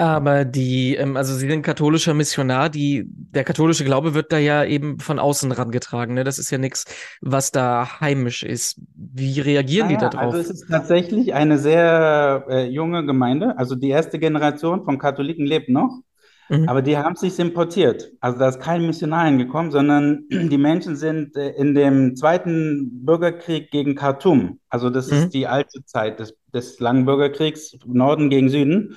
Aber 0.01 0.47
die, 0.47 0.95
ähm, 0.95 1.19
also 1.19 1.35
Sie 1.35 1.47
sind 1.47 1.61
katholischer 1.61 2.15
Missionar, 2.15 2.71
die, 2.71 3.05
der 3.07 3.45
katholische 3.45 3.85
Glaube 3.85 4.15
wird 4.15 4.33
da 4.33 4.39
ja 4.39 4.65
eben 4.65 4.99
von 4.99 5.19
außen 5.19 5.53
rangetragen. 5.53 6.15
Ne? 6.15 6.25
Das 6.25 6.39
ist 6.39 6.51
ja 6.51 6.57
nichts, 6.57 6.87
was 7.21 7.53
da 7.53 8.01
heimisch 8.01 8.43
ist. 8.43 8.81
Wie 8.95 9.41
reagieren 9.41 9.89
naja, 9.89 9.99
die 9.99 10.05
da 10.05 10.09
drauf? 10.09 10.33
Also 10.33 10.39
es 10.39 10.49
ist 10.49 10.71
tatsächlich 10.71 11.35
eine 11.35 11.59
sehr 11.59 12.47
äh, 12.49 12.65
junge 12.65 13.05
Gemeinde. 13.05 13.59
Also 13.59 13.75
die 13.75 13.91
erste 13.91 14.19
Generation 14.19 14.87
von 14.87 14.99
Katholiken 14.99 15.45
lebt 15.45 15.69
noch. 15.69 16.01
Mhm. 16.49 16.67
Aber 16.67 16.81
die 16.81 16.97
haben 16.97 17.17
sich 17.17 17.39
importiert. 17.39 18.11
Also 18.21 18.39
da 18.39 18.49
ist 18.49 18.61
kein 18.61 18.87
Missionar 18.87 19.27
hingekommen, 19.27 19.71
sondern 19.71 20.25
die 20.31 20.57
Menschen 20.57 20.97
sind 20.97 21.37
äh, 21.37 21.51
in 21.51 21.75
dem 21.75 22.17
zweiten 22.17 23.05
Bürgerkrieg 23.05 23.71
gegen 23.71 23.97
Khartoum. 23.97 24.61
Also 24.71 24.89
das 24.89 25.11
mhm. 25.11 25.19
ist 25.19 25.35
die 25.35 25.47
alte 25.47 25.85
Zeit 25.85 26.21
des, 26.21 26.35
des 26.55 26.81
langen 26.81 27.05
Bürgerkriegs, 27.05 27.77
Norden 27.85 28.31
gegen 28.31 28.49
Süden. 28.49 28.97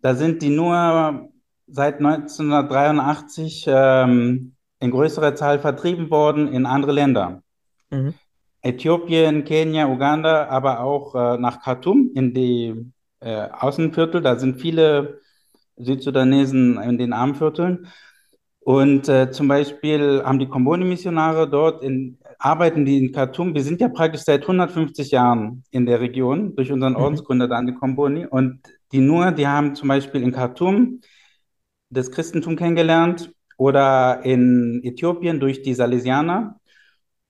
Da 0.00 0.14
sind 0.14 0.42
die 0.42 0.50
nur 0.50 1.28
seit 1.66 1.96
1983 1.96 3.64
ähm, 3.68 4.54
in 4.80 4.90
größerer 4.90 5.34
Zahl 5.34 5.58
vertrieben 5.58 6.10
worden 6.10 6.52
in 6.52 6.66
andere 6.66 6.92
Länder. 6.92 7.42
Mhm. 7.90 8.14
Äthiopien, 8.62 9.44
Kenia, 9.44 9.88
Uganda, 9.88 10.48
aber 10.48 10.80
auch 10.80 11.14
äh, 11.14 11.38
nach 11.38 11.62
Khartoum 11.62 12.10
in 12.14 12.34
die 12.34 12.74
äh, 13.20 13.48
Außenviertel. 13.50 14.20
Da 14.20 14.36
sind 14.36 14.60
viele 14.60 15.20
Südsudanesen 15.76 16.80
in 16.80 16.98
den 16.98 17.12
Armvierteln. 17.12 17.88
Und 18.60 19.08
äh, 19.08 19.30
zum 19.30 19.48
Beispiel 19.48 20.22
haben 20.24 20.38
die 20.38 20.48
Komboni-Missionare 20.48 21.48
dort 21.48 21.82
in, 21.82 22.18
arbeiten 22.38 22.84
die 22.84 22.98
in 22.98 23.12
Khartoum. 23.12 23.54
Wir 23.54 23.62
sind 23.62 23.80
ja 23.80 23.88
praktisch 23.88 24.22
seit 24.22 24.42
150 24.42 25.10
Jahren 25.10 25.64
in 25.70 25.86
der 25.86 26.00
Region 26.00 26.54
durch 26.54 26.70
unseren 26.70 26.92
mhm. 26.92 27.00
Ordensgründer 27.00 27.48
Dante 27.48 27.74
Komboni. 27.74 28.26
Und 28.26 28.60
die 28.92 29.00
Nur, 29.00 29.32
die 29.32 29.46
haben 29.46 29.74
zum 29.74 29.88
Beispiel 29.88 30.22
in 30.22 30.32
Khartoum 30.32 31.00
das 31.90 32.10
Christentum 32.10 32.56
kennengelernt 32.56 33.32
oder 33.56 34.20
in 34.24 34.80
Äthiopien 34.84 35.40
durch 35.40 35.62
die 35.62 35.74
Salesianer. 35.74 36.60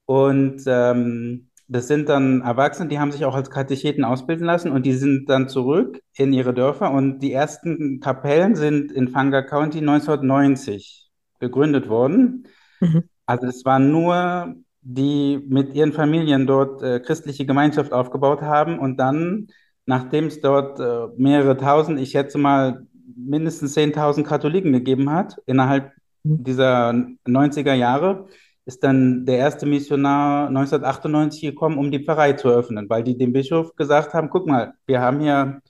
Und 0.05 0.63
ähm, 0.67 1.49
das 1.69 1.87
sind 1.87 2.09
dann 2.09 2.41
Erwachsene, 2.41 2.89
die 2.89 2.99
haben 2.99 3.13
sich 3.13 3.25
auch 3.25 3.35
als 3.35 3.51
Katecheten 3.51 4.05
ausbilden 4.05 4.47
lassen 4.47 4.73
und 4.73 4.87
die 4.87 4.95
sind 4.95 5.29
dann 5.29 5.49
zurück 5.49 6.01
in 6.15 6.33
ihre 6.33 6.55
Dörfer. 6.55 6.91
Und 6.91 7.21
die 7.21 7.33
ersten 7.33 8.01
Kapellen 8.01 8.57
sind 8.57 8.91
in 8.91 9.09
Fanga 9.09 9.43
County 9.43 9.79
1990 9.79 11.11
gegründet 11.41 11.89
worden. 11.89 12.47
Mhm. 12.81 13.05
Also 13.27 13.47
es 13.47 13.65
waren 13.67 13.91
nur 13.91 14.55
die 14.81 15.39
mit 15.47 15.75
ihren 15.75 15.93
Familien 15.93 16.47
dort 16.47 16.83
äh, 16.83 17.01
christliche 17.01 17.45
Gemeinschaft 17.45 17.93
aufgebaut 17.93 18.41
haben 18.41 18.79
und 18.79 18.97
dann 18.97 19.49
nachdem 19.89 20.27
es 20.27 20.43
dort 20.43 20.79
äh, 20.81 21.09
mehrere 21.17 21.57
tausend, 21.57 21.99
ich 21.99 22.11
schätze 22.11 22.37
mal 22.37 22.87
mindestens 23.17 23.75
10.000 23.75 24.23
Katholiken 24.23 24.73
gegeben 24.75 25.11
hat, 25.11 25.39
innerhalb 25.47 25.93
mhm. 26.25 26.45
dieser 26.45 26.91
90er 27.27 27.73
Jahre, 27.73 28.27
ist 28.67 28.85
dann 28.85 29.25
der 29.25 29.39
erste 29.39 29.65
Missionar 29.65 30.49
1998 30.49 31.41
gekommen, 31.41 31.79
um 31.79 31.91
die 31.91 32.05
Pfarrei 32.05 32.35
zu 32.35 32.49
öffnen, 32.51 32.91
weil 32.91 33.03
die 33.03 33.17
dem 33.17 33.33
Bischof 33.33 33.75
gesagt 33.77 34.13
haben, 34.13 34.29
guck 34.29 34.47
mal, 34.47 34.75
wir 34.87 35.01
haben 35.01 35.21
hier 35.21 35.63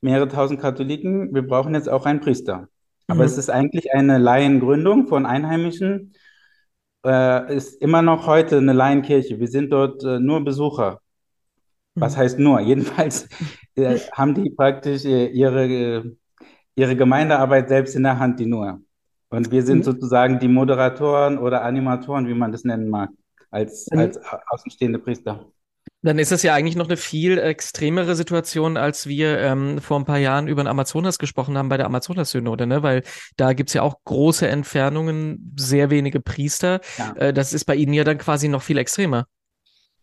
mehrere 0.00 0.28
tausend 0.28 0.60
Katholiken, 0.60 1.34
wir 1.34 1.44
brauchen 1.44 1.74
jetzt 1.74 1.88
auch 1.88 2.06
einen 2.06 2.20
Priester. 2.20 2.68
Aber 3.08 3.20
mhm. 3.20 3.26
es 3.26 3.36
ist 3.36 3.50
eigentlich 3.50 3.92
eine 3.92 4.18
Laiengründung 4.18 5.08
von 5.08 5.26
Einheimischen, 5.26 6.12
äh, 7.04 7.52
ist 7.56 7.82
immer 7.82 8.02
noch 8.02 8.28
heute 8.28 8.58
eine 8.58 8.74
Laienkirche. 8.74 9.40
Wir 9.40 9.48
sind 9.48 9.70
dort 9.72 10.04
äh, 10.04 10.20
nur 10.20 10.44
Besucher. 10.44 11.00
Was 11.96 12.14
mhm. 12.14 12.20
heißt 12.20 12.38
nur? 12.38 12.60
Jedenfalls 12.60 13.28
äh, 13.74 13.98
haben 14.12 14.34
die 14.34 14.50
praktisch 14.50 15.04
äh, 15.04 15.26
ihre, 15.26 16.16
ihre 16.74 16.96
Gemeindearbeit 16.96 17.68
selbst 17.68 17.96
in 17.96 18.04
der 18.04 18.18
Hand, 18.18 18.38
die 18.38 18.46
nur. 18.46 18.80
Und 19.28 19.50
wir 19.50 19.62
sind 19.64 19.78
mhm. 19.78 19.82
sozusagen 19.82 20.38
die 20.38 20.48
Moderatoren 20.48 21.38
oder 21.38 21.62
Animatoren, 21.62 22.28
wie 22.28 22.34
man 22.34 22.52
das 22.52 22.64
nennen 22.64 22.88
mag, 22.88 23.10
als, 23.50 23.88
mhm. 23.90 23.98
als 23.98 24.20
außenstehende 24.48 24.98
Priester. 24.98 25.46
Dann 26.02 26.18
ist 26.18 26.30
es 26.30 26.42
ja 26.42 26.54
eigentlich 26.54 26.76
noch 26.76 26.86
eine 26.86 26.96
viel 26.96 27.38
extremere 27.38 28.14
Situation, 28.14 28.76
als 28.76 29.08
wir 29.08 29.38
ähm, 29.40 29.80
vor 29.80 29.98
ein 29.98 30.04
paar 30.04 30.18
Jahren 30.18 30.46
über 30.46 30.62
den 30.62 30.68
Amazonas 30.68 31.18
gesprochen 31.18 31.58
haben 31.58 31.68
bei 31.68 31.76
der 31.76 31.86
Amazonas-Synode, 31.86 32.66
ne? 32.66 32.82
Weil 32.82 33.02
da 33.36 33.54
gibt 33.54 33.70
es 33.70 33.74
ja 33.74 33.82
auch 33.82 33.96
große 34.04 34.46
Entfernungen, 34.46 35.54
sehr 35.58 35.90
wenige 35.90 36.20
Priester. 36.20 36.80
Ja. 36.98 37.12
Äh, 37.16 37.32
das 37.32 37.52
ist 37.52 37.64
bei 37.64 37.74
Ihnen 37.74 37.92
ja 37.92 38.04
dann 38.04 38.18
quasi 38.18 38.46
noch 38.46 38.62
viel 38.62 38.78
extremer. 38.78 39.26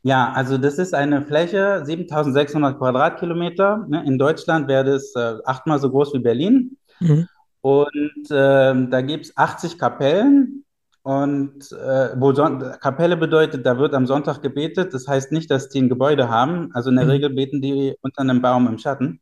Ja, 0.04 0.34
also 0.34 0.58
das 0.58 0.80
ist 0.80 0.94
eine 0.94 1.26
Fläche, 1.26 1.82
7600 1.86 2.78
Quadratkilometer. 2.78 3.86
Ne? 3.88 4.04
In 4.06 4.18
Deutschland 4.18 4.68
wäre 4.68 4.84
das 4.84 5.14
äh, 5.16 5.36
achtmal 5.46 5.80
so 5.80 5.90
groß 5.90 6.14
wie 6.14 6.20
Berlin. 6.20 6.78
Mhm. 7.00 7.28
Und 7.62 8.28
ähm, 8.32 8.92
da 8.92 9.02
gibt 9.02 9.26
es 9.26 9.38
80 9.38 9.80
Kapellen. 9.80 10.66
Und 11.04 11.72
äh, 11.74 12.10
wo 12.20 12.34
Son 12.34 12.60
Kapelle 12.82 13.18
bedeutet, 13.18 13.66
da 13.66 13.78
wird 13.78 13.94
am 13.94 14.08
Sonntag 14.08 14.42
gebetet. 14.42 14.94
Das 14.94 15.08
heißt 15.08 15.32
nicht, 15.32 15.52
dass 15.52 15.70
die 15.70 15.82
ein 15.82 15.90
Gebäude 15.90 16.30
haben. 16.30 16.70
Also 16.74 16.90
in 16.90 16.98
der 16.98 17.06
Mhm. 17.06 17.12
Regel 17.12 17.30
beten 17.32 17.62
die 17.62 17.96
unter 18.02 18.22
einem 18.22 18.42
Baum 18.42 18.68
im 18.68 18.78
Schatten. 18.80 19.22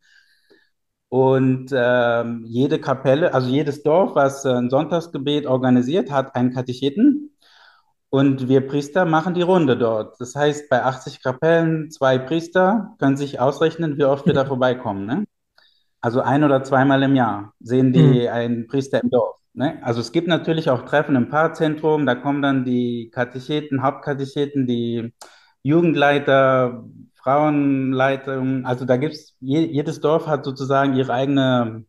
Und 1.09 1.71
ähm, 1.73 2.45
jede 2.47 2.79
Kapelle, 2.79 3.33
also 3.33 3.49
jedes 3.49 3.83
Dorf, 3.83 4.15
was 4.15 4.45
äh, 4.45 4.49
ein 4.53 4.69
Sonntagsgebet 4.69 5.45
organisiert, 5.45 6.09
hat 6.09 6.35
einen 6.35 6.53
Katecheten. 6.53 7.35
Und 8.11 8.49
wir 8.49 8.67
Priester 8.67 9.05
machen 9.05 9.35
die 9.35 9.43
Runde 9.43 9.77
dort. 9.77 10.21
Das 10.21 10.35
heißt, 10.35 10.69
bei 10.69 10.83
80 10.83 11.23
Kapellen, 11.23 11.91
zwei 11.91 12.19
Priester 12.19 12.95
können 12.99 13.17
sich 13.17 13.39
ausrechnen, 13.39 13.97
wie 13.97 14.05
oft 14.05 14.27
wir 14.27 14.33
da 14.35 14.45
vorbeikommen. 14.47 15.07
Ne? 15.07 15.25
Also 16.01 16.21
ein 16.21 16.43
oder 16.43 16.63
zweimal 16.63 17.03
im 17.03 17.15
Jahr 17.15 17.53
sehen 17.59 17.91
Mhm. 17.93 18.19
die 18.19 18.29
einen 18.29 18.67
Priester 18.67 19.01
im 19.03 19.09
Dorf. 19.11 19.37
Ne? 19.53 19.79
Also 19.83 20.01
es 20.01 20.11
gibt 20.11 20.27
natürlich 20.29 20.69
auch 20.69 20.83
Treffen 20.85 21.15
im 21.15 21.29
Pfarrzentrum, 21.29 22.05
da 22.05 22.15
kommen 22.15 22.41
dann 22.41 22.65
die 22.65 23.11
Katecheten, 23.13 23.83
Hauptkatecheten, 23.83 24.67
die 24.67 25.13
Jugendleiter, 25.63 26.85
Frauenleitung. 27.15 28.65
Also 28.65 28.85
da 28.85 28.97
gibt's, 28.97 29.35
je, 29.41 29.59
jedes 29.65 30.01
Dorf 30.01 30.27
hat 30.27 30.45
sozusagen 30.45 30.95
ihre 30.95 31.13
eigene 31.13 31.85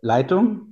Leitung. 0.00 0.67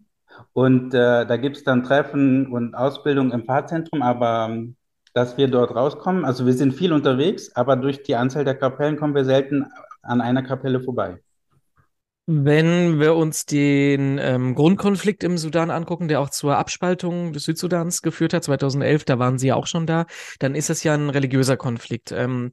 Und 0.56 0.94
äh, 0.94 1.26
da 1.26 1.36
gibt 1.36 1.58
es 1.58 1.64
dann 1.64 1.84
Treffen 1.84 2.46
und 2.46 2.75
Ausbildung 2.75 3.30
im 3.30 3.44
Pfarrzentrum, 3.44 4.00
aber 4.00 4.48
ähm, 4.48 4.76
dass 5.12 5.36
wir 5.36 5.48
dort 5.48 5.75
rauskommen, 5.75 6.25
also 6.25 6.46
wir 6.46 6.54
sind 6.54 6.72
viel 6.72 6.94
unterwegs, 6.94 7.54
aber 7.54 7.76
durch 7.76 8.02
die 8.04 8.16
Anzahl 8.16 8.42
der 8.42 8.54
Kapellen 8.54 8.96
kommen 8.96 9.14
wir 9.14 9.26
selten 9.26 9.66
an 10.00 10.22
einer 10.22 10.42
Kapelle 10.42 10.80
vorbei. 10.80 11.18
Wenn 12.25 12.98
wir 12.98 13.16
uns 13.16 13.44
den 13.44 14.16
ähm, 14.18 14.54
Grundkonflikt 14.54 15.25
im 15.25 15.36
Sudan 15.36 15.70
angucken, 15.70 16.08
der 16.08 16.22
auch 16.22 16.30
zur 16.30 16.56
Abspaltung 16.56 17.34
des 17.34 17.44
Südsudans 17.44 18.00
geführt 18.00 18.32
hat, 18.32 18.44
2011, 18.44 19.04
da 19.04 19.18
waren 19.18 19.36
Sie 19.36 19.48
ja 19.48 19.56
auch 19.56 19.66
schon 19.66 19.86
da, 19.86 20.06
dann 20.38 20.54
ist 20.54 20.70
es 20.70 20.82
ja 20.84 20.94
ein 20.94 21.10
religiöser 21.10 21.58
Konflikt. 21.58 22.12
Ähm, 22.12 22.52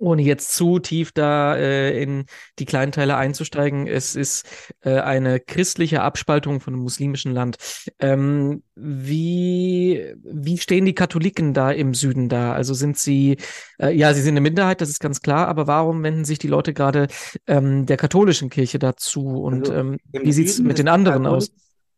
ohne 0.00 0.22
jetzt 0.22 0.54
zu 0.54 0.78
tief 0.78 1.12
da 1.12 1.56
äh, 1.56 2.02
in 2.02 2.26
die 2.58 2.64
kleinen 2.64 2.92
Teile 2.92 3.16
einzusteigen, 3.16 3.86
es 3.86 4.16
ist 4.16 4.46
äh, 4.80 4.98
eine 5.00 5.40
christliche 5.40 6.02
Abspaltung 6.02 6.60
von 6.60 6.74
einem 6.74 6.82
muslimischen 6.82 7.32
Land. 7.32 7.56
Ähm, 7.98 8.62
wie, 8.74 10.14
wie 10.22 10.58
stehen 10.58 10.84
die 10.84 10.94
Katholiken 10.94 11.54
da 11.54 11.70
im 11.70 11.94
Süden 11.94 12.28
da? 12.28 12.52
Also 12.52 12.74
sind 12.74 12.98
sie, 12.98 13.36
äh, 13.78 13.90
ja, 13.96 14.12
sie 14.14 14.20
sind 14.22 14.32
eine 14.34 14.40
Minderheit, 14.40 14.80
das 14.80 14.88
ist 14.88 15.00
ganz 15.00 15.20
klar, 15.20 15.48
aber 15.48 15.66
warum 15.66 16.02
wenden 16.02 16.24
sich 16.24 16.38
die 16.38 16.48
Leute 16.48 16.74
gerade 16.74 17.08
ähm, 17.46 17.86
der 17.86 17.96
katholischen 17.96 18.50
Kirche 18.50 18.78
dazu 18.78 19.42
und 19.42 19.68
Also 19.68 19.72
ähm, 19.74 19.98
im 20.12 20.22
wie 20.22 20.32
sieht's 20.32 20.58
mit 20.58 20.78
den 20.78 20.88
anderen 20.88 21.26
aus? 21.26 21.50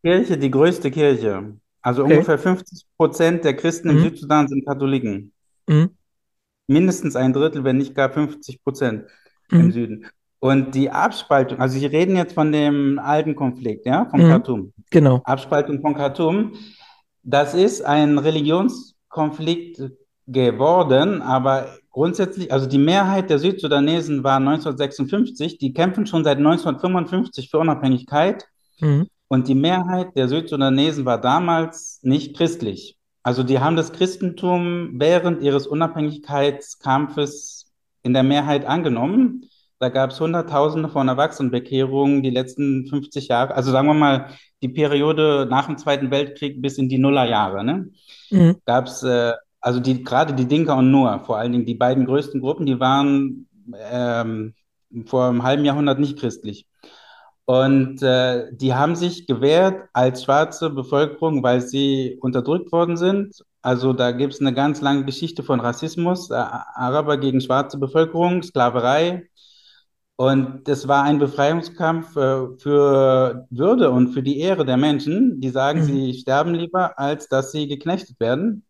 Kirche 0.02 0.38
die 0.38 0.50
größte 0.50 0.90
Kirche. 0.90 1.58
Also 1.82 2.02
Okay. 2.02 2.14
ungefähr 2.14 2.38
50 2.38 2.84
Prozent 2.96 3.44
der 3.44 3.56
Christen 3.56 3.90
im 3.90 3.96
Mhm. 3.96 4.02
Südsudan 4.02 4.48
sind 4.48 4.66
Katholiken. 4.66 5.32
Mhm. 5.68 5.95
Mindestens 6.66 7.16
ein 7.16 7.32
Drittel, 7.32 7.64
wenn 7.64 7.78
nicht 7.78 7.94
gar 7.94 8.10
50 8.10 8.62
Prozent 8.62 9.04
im 9.50 9.66
Mhm. 9.66 9.72
Süden. 9.72 10.06
Und 10.38 10.74
die 10.74 10.90
Abspaltung, 10.90 11.60
also 11.60 11.78
Sie 11.78 11.86
reden 11.86 12.16
jetzt 12.16 12.34
von 12.34 12.52
dem 12.52 12.98
alten 12.98 13.34
Konflikt, 13.36 13.86
ja, 13.86 14.04
von 14.06 14.20
Mhm. 14.24 14.28
Khartoum. 14.28 14.72
Genau. 14.90 15.20
Abspaltung 15.24 15.80
von 15.80 15.94
Khartoum. 15.94 16.52
Das 17.22 17.54
ist 17.54 17.82
ein 17.84 18.18
Religionskonflikt 18.18 19.82
geworden, 20.26 21.22
aber 21.22 21.68
grundsätzlich, 21.90 22.52
also 22.52 22.66
die 22.66 22.78
Mehrheit 22.78 23.30
der 23.30 23.38
Südsudanesen 23.38 24.24
war 24.24 24.40
1956, 24.40 25.58
die 25.58 25.72
kämpfen 25.72 26.06
schon 26.06 26.24
seit 26.24 26.38
1955 26.38 27.48
für 27.50 27.58
Unabhängigkeit 27.58 28.44
Mhm. 28.80 29.06
und 29.28 29.48
die 29.48 29.54
Mehrheit 29.54 30.16
der 30.16 30.28
Südsudanesen 30.28 31.04
war 31.04 31.20
damals 31.20 32.00
nicht 32.02 32.36
christlich. 32.36 32.96
Also 33.26 33.42
die 33.42 33.58
haben 33.58 33.74
das 33.74 33.90
Christentum 33.90 35.00
während 35.00 35.42
ihres 35.42 35.66
Unabhängigkeitskampfes 35.66 37.72
in 38.04 38.14
der 38.14 38.22
Mehrheit 38.22 38.64
angenommen. 38.64 39.46
Da 39.80 39.88
gab 39.88 40.10
es 40.10 40.20
Hunderttausende 40.20 40.88
von 40.88 41.08
Erwachsenenbekehrungen 41.08 42.22
die 42.22 42.30
letzten 42.30 42.86
50 42.86 43.26
Jahre, 43.26 43.56
also 43.56 43.72
sagen 43.72 43.88
wir 43.88 43.94
mal 43.94 44.28
die 44.62 44.68
Periode 44.68 45.48
nach 45.50 45.66
dem 45.66 45.76
Zweiten 45.76 46.12
Weltkrieg 46.12 46.62
bis 46.62 46.78
in 46.78 46.88
die 46.88 46.98
Nullerjahre, 46.98 47.64
ne? 47.64 47.88
Mhm. 48.30 48.58
Gab 48.64 48.86
es, 48.86 49.02
äh, 49.02 49.32
also 49.60 49.80
die, 49.80 50.04
gerade 50.04 50.32
die 50.32 50.46
Dinka 50.46 50.74
und 50.74 50.92
Nur, 50.92 51.18
vor 51.26 51.38
allen 51.38 51.50
Dingen 51.50 51.66
die 51.66 51.74
beiden 51.74 52.06
größten 52.06 52.40
Gruppen, 52.40 52.64
die 52.64 52.78
waren 52.78 53.48
ähm, 53.90 54.54
vor 55.06 55.30
einem 55.30 55.42
halben 55.42 55.64
Jahrhundert 55.64 55.98
nicht 55.98 56.16
christlich. 56.16 56.68
Und 57.46 58.02
äh, 58.02 58.46
die 58.52 58.74
haben 58.74 58.96
sich 58.96 59.26
gewehrt 59.26 59.88
als 59.92 60.24
schwarze 60.24 60.70
Bevölkerung, 60.70 61.42
weil 61.44 61.60
sie 61.60 62.18
unterdrückt 62.20 62.72
worden 62.72 62.96
sind. 62.96 63.44
Also 63.62 63.92
da 63.92 64.10
gibt 64.12 64.34
es 64.34 64.40
eine 64.40 64.52
ganz 64.54 64.80
lange 64.80 65.04
Geschichte 65.04 65.42
von 65.44 65.60
Rassismus, 65.60 66.30
äh, 66.30 66.34
Araber 66.34 67.18
gegen 67.18 67.40
schwarze 67.40 67.78
Bevölkerung, 67.78 68.42
Sklaverei. 68.42 69.28
Und 70.16 70.66
das 70.66 70.88
war 70.88 71.04
ein 71.04 71.18
Befreiungskampf 71.18 72.16
äh, 72.16 72.48
für 72.58 73.46
Würde 73.50 73.90
und 73.90 74.08
für 74.14 74.22
die 74.22 74.40
Ehre 74.40 74.64
der 74.64 74.76
Menschen, 74.78 75.40
die 75.40 75.50
sagen, 75.50 75.80
Mhm. 75.80 75.84
sie 75.84 76.14
sterben 76.14 76.54
lieber, 76.54 76.98
als 76.98 77.28
dass 77.28 77.52
sie 77.52 77.68
geknechtet 77.68 78.18
werden. 78.20 78.64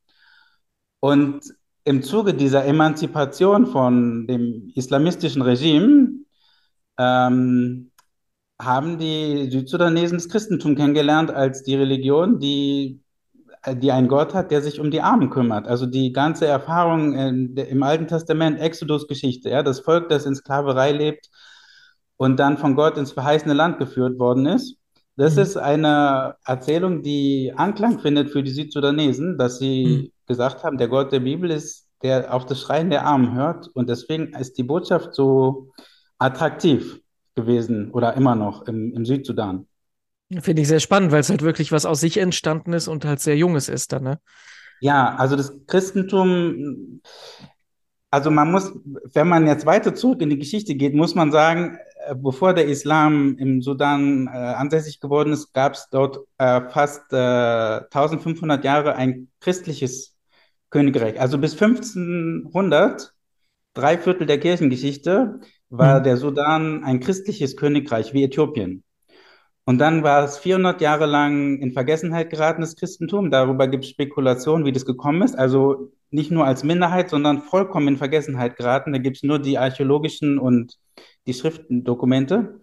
Und 1.00 1.40
im 1.84 2.02
Zuge 2.02 2.34
dieser 2.34 2.64
Emanzipation 2.64 3.66
von 3.66 4.26
dem 4.26 4.72
islamistischen 4.74 5.42
Regime 5.42 6.08
ähm, 6.98 7.90
haben 8.60 8.98
die 8.98 9.50
Südsudanesen 9.50 10.18
das 10.18 10.28
Christentum 10.28 10.76
kennengelernt 10.76 11.30
als 11.30 11.62
die 11.62 11.74
Religion, 11.76 12.38
die, 12.40 13.00
die 13.74 13.92
einen 13.92 14.08
Gott 14.08 14.34
hat, 14.34 14.50
der 14.50 14.62
sich 14.62 14.80
um 14.80 14.90
die 14.90 15.02
Armen 15.02 15.30
kümmert. 15.30 15.66
Also 15.68 15.86
die 15.86 16.12
ganze 16.12 16.46
Erfahrung 16.46 17.14
im 17.14 17.82
Alten 17.82 18.06
Testament, 18.08 18.60
Exodus-Geschichte, 18.60 19.50
ja, 19.50 19.62
das 19.62 19.80
Volk, 19.80 20.08
das 20.08 20.26
in 20.26 20.34
Sklaverei 20.34 20.92
lebt 20.92 21.28
und 22.16 22.38
dann 22.38 22.58
von 22.58 22.74
Gott 22.76 22.96
ins 22.96 23.12
verheißene 23.12 23.54
Land 23.54 23.78
geführt 23.78 24.18
worden 24.18 24.46
ist. 24.46 24.76
Das 25.16 25.36
Mhm. 25.36 25.42
ist 25.42 25.56
eine 25.56 26.36
Erzählung, 26.44 27.02
die 27.02 27.52
Anklang 27.56 27.98
findet 27.98 28.30
für 28.30 28.42
die 28.42 28.50
Südsudanesen, 28.50 29.38
dass 29.38 29.60
Mhm. 29.82 30.04
sie 30.04 30.12
gesagt 30.26 30.64
haben, 30.64 30.78
der 30.78 30.88
Gott 30.88 31.12
der 31.12 31.20
Bibel 31.20 31.50
ist, 31.50 31.88
der 32.02 32.32
auf 32.34 32.46
das 32.46 32.60
Schreien 32.60 32.90
der 32.90 33.06
Armen 33.06 33.34
hört. 33.34 33.68
Und 33.74 33.88
deswegen 33.88 34.34
ist 34.34 34.58
die 34.58 34.62
Botschaft 34.62 35.14
so 35.14 35.68
attraktiv 36.18 37.00
gewesen 37.36 37.92
oder 37.92 38.14
immer 38.14 38.34
noch 38.34 38.66
im, 38.66 38.92
im 38.94 39.04
Südsudan. 39.04 39.66
Finde 40.40 40.62
ich 40.62 40.68
sehr 40.68 40.80
spannend, 40.80 41.12
weil 41.12 41.20
es 41.20 41.30
halt 41.30 41.42
wirklich 41.42 41.70
was 41.70 41.86
aus 41.86 42.00
sich 42.00 42.16
entstanden 42.18 42.72
ist 42.72 42.88
und 42.88 43.04
halt 43.04 43.20
sehr 43.20 43.36
junges 43.36 43.68
ist 43.68 43.92
dann, 43.92 44.02
ne? 44.02 44.20
Ja, 44.80 45.14
also 45.14 45.36
das 45.36 45.52
Christentum, 45.66 47.00
also 48.10 48.30
man 48.30 48.50
muss, 48.50 48.72
wenn 49.14 49.28
man 49.28 49.46
jetzt 49.46 49.66
weiter 49.66 49.94
zurück 49.94 50.20
in 50.20 50.30
die 50.30 50.38
Geschichte 50.38 50.74
geht, 50.74 50.94
muss 50.94 51.14
man 51.14 51.30
sagen, 51.30 51.78
äh, 52.06 52.14
bevor 52.14 52.54
der 52.54 52.66
Islam 52.66 53.36
im 53.38 53.62
Sudan 53.62 54.26
äh, 54.26 54.30
ansässig 54.30 55.00
geworden 55.00 55.32
ist, 55.32 55.52
gab 55.54 55.74
es 55.74 55.88
dort 55.90 56.18
äh, 56.38 56.60
fast 56.70 57.12
äh, 57.12 57.16
1500 57.16 58.64
Jahre 58.64 58.96
ein 58.96 59.28
christliches 59.40 60.16
Königreich. 60.70 61.20
Also 61.20 61.38
bis 61.38 61.52
1500, 61.52 63.14
drei 63.74 63.96
Viertel 63.98 64.26
der 64.26 64.40
Kirchengeschichte, 64.40 65.40
war 65.78 66.00
der 66.00 66.16
Sudan 66.16 66.84
ein 66.84 67.00
christliches 67.00 67.56
Königreich 67.56 68.12
wie 68.12 68.24
Äthiopien. 68.24 68.82
Und 69.64 69.78
dann 69.78 70.04
war 70.04 70.24
es 70.24 70.38
400 70.38 70.80
Jahre 70.80 71.06
lang 71.06 71.58
in 71.58 71.72
Vergessenheit 71.72 72.30
geraten, 72.30 72.60
das 72.60 72.76
Christentum. 72.76 73.32
Darüber 73.32 73.66
gibt 73.66 73.84
es 73.84 73.90
Spekulationen, 73.90 74.64
wie 74.64 74.72
das 74.72 74.86
gekommen 74.86 75.22
ist. 75.22 75.36
Also 75.36 75.92
nicht 76.10 76.30
nur 76.30 76.44
als 76.46 76.62
Minderheit, 76.62 77.10
sondern 77.10 77.42
vollkommen 77.42 77.88
in 77.88 77.96
Vergessenheit 77.96 78.56
geraten. 78.56 78.92
Da 78.92 78.98
gibt 78.98 79.16
es 79.16 79.22
nur 79.24 79.40
die 79.40 79.58
archäologischen 79.58 80.38
und 80.38 80.78
die 81.26 81.34
Schriftdokumente. 81.34 82.60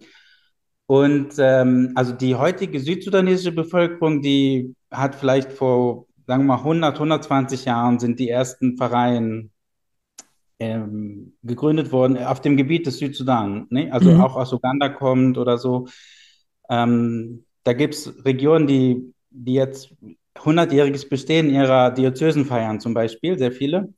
Und 0.86 1.34
ähm, 1.38 1.92
also 1.94 2.12
die 2.12 2.34
heutige 2.36 2.80
südsudanesische 2.80 3.52
Bevölkerung, 3.52 4.22
die 4.22 4.74
hat 4.90 5.14
vielleicht 5.14 5.52
vor, 5.52 6.06
sagen 6.26 6.44
wir 6.44 6.56
mal, 6.56 6.58
100, 6.58 6.94
120 6.94 7.66
Jahren 7.66 7.98
sind 7.98 8.18
die 8.18 8.30
ersten 8.30 8.76
Pfarreien 8.76 9.50
ähm, 10.58 11.36
gegründet 11.42 11.92
worden 11.92 12.18
auf 12.18 12.40
dem 12.40 12.56
Gebiet 12.56 12.86
des 12.86 12.98
Südsudan. 12.98 13.66
Ne? 13.70 13.92
Also 13.92 14.10
Mhm. 14.10 14.20
auch 14.20 14.36
aus 14.36 14.52
Uganda 14.52 14.88
kommt 14.88 15.38
oder 15.38 15.58
so. 15.58 15.86
Ähm, 16.70 17.44
da 17.64 17.72
gibt 17.72 17.94
es 17.94 18.24
Regionen, 18.24 18.66
die, 18.66 19.14
die 19.30 19.54
jetzt 19.54 19.94
hundertjähriges 20.44 21.08
Bestehen 21.08 21.50
ihrer 21.50 21.90
Diözesen 21.90 22.44
feiern, 22.46 22.80
zum 22.80 22.94
Beispiel, 22.94 23.38
sehr 23.38 23.52
viele. 23.52 23.94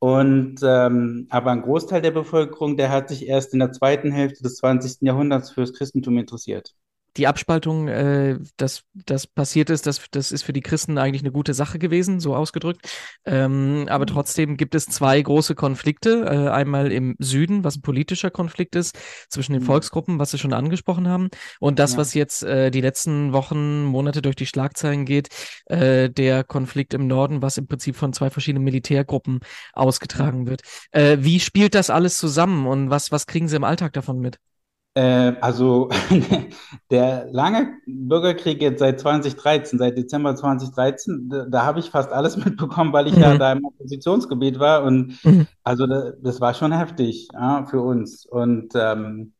Und 0.00 0.56
ähm, 0.64 1.26
aber 1.30 1.52
ein 1.52 1.62
Großteil 1.62 2.02
der 2.02 2.10
Bevölkerung, 2.12 2.76
der 2.76 2.90
hat 2.90 3.08
sich 3.08 3.26
erst 3.28 3.54
in 3.54 3.60
der 3.60 3.72
zweiten 3.72 4.12
Hälfte 4.12 4.42
des 4.42 4.56
20. 4.56 5.06
Jahrhunderts 5.06 5.50
fürs 5.52 5.72
Christentum 5.74 6.18
interessiert. 6.18 6.74
Die 7.16 7.26
Abspaltung, 7.26 7.88
äh, 7.88 8.38
dass 8.56 8.84
das 8.94 9.26
passiert 9.26 9.70
ist, 9.70 9.86
das, 9.86 10.00
das 10.10 10.32
ist 10.32 10.42
für 10.42 10.52
die 10.52 10.60
Christen 10.60 10.98
eigentlich 10.98 11.22
eine 11.22 11.32
gute 11.32 11.54
Sache 11.54 11.78
gewesen, 11.78 12.20
so 12.20 12.34
ausgedrückt. 12.34 12.88
Ähm, 13.24 13.86
aber 13.88 14.04
mhm. 14.04 14.08
trotzdem 14.08 14.56
gibt 14.56 14.74
es 14.74 14.86
zwei 14.86 15.20
große 15.20 15.54
Konflikte. 15.54 16.24
Äh, 16.24 16.50
einmal 16.50 16.90
im 16.92 17.14
Süden, 17.18 17.64
was 17.64 17.76
ein 17.76 17.82
politischer 17.82 18.30
Konflikt 18.30 18.74
ist, 18.76 18.98
zwischen 19.28 19.52
den 19.52 19.62
mhm. 19.62 19.66
Volksgruppen, 19.66 20.18
was 20.18 20.32
Sie 20.32 20.38
schon 20.38 20.52
angesprochen 20.52 21.08
haben. 21.08 21.28
Und 21.60 21.78
das, 21.78 21.92
ja. 21.92 21.98
was 21.98 22.14
jetzt 22.14 22.42
äh, 22.42 22.70
die 22.70 22.80
letzten 22.80 23.32
Wochen, 23.32 23.84
Monate 23.84 24.22
durch 24.22 24.36
die 24.36 24.46
Schlagzeilen 24.46 25.04
geht, 25.04 25.28
äh, 25.66 26.10
der 26.10 26.44
Konflikt 26.44 26.94
im 26.94 27.06
Norden, 27.06 27.42
was 27.42 27.58
im 27.58 27.66
Prinzip 27.66 27.96
von 27.96 28.12
zwei 28.12 28.30
verschiedenen 28.30 28.64
Militärgruppen 28.64 29.40
ausgetragen 29.72 30.46
wird. 30.46 30.62
Äh, 30.90 31.18
wie 31.20 31.40
spielt 31.40 31.74
das 31.74 31.90
alles 31.90 32.18
zusammen 32.18 32.66
und 32.66 32.90
was, 32.90 33.12
was 33.12 33.26
kriegen 33.26 33.48
Sie 33.48 33.56
im 33.56 33.64
Alltag 33.64 33.92
davon 33.92 34.18
mit? 34.18 34.38
Äh, 34.94 35.34
also 35.40 35.90
der 36.90 37.26
lange 37.32 37.78
Bürgerkrieg 37.86 38.62
jetzt 38.62 38.78
seit 38.78 39.00
2013, 39.00 39.78
seit 39.78 39.98
Dezember 39.98 40.36
2013, 40.36 41.28
da, 41.28 41.46
da 41.46 41.64
habe 41.64 41.80
ich 41.80 41.90
fast 41.90 42.12
alles 42.12 42.36
mitbekommen, 42.44 42.92
weil 42.92 43.08
ich 43.08 43.16
mhm. 43.16 43.22
ja 43.22 43.36
da 43.36 43.52
im 43.52 43.64
Oppositionsgebiet 43.64 44.60
war 44.60 44.84
und 44.84 45.24
mhm. 45.24 45.48
also 45.64 45.86
da, 45.86 46.12
das 46.22 46.40
war 46.40 46.54
schon 46.54 46.72
heftig 46.72 47.28
ja, 47.32 47.66
für 47.66 47.80
uns 47.80 48.24
und 48.24 48.72
ähm, 48.76 49.32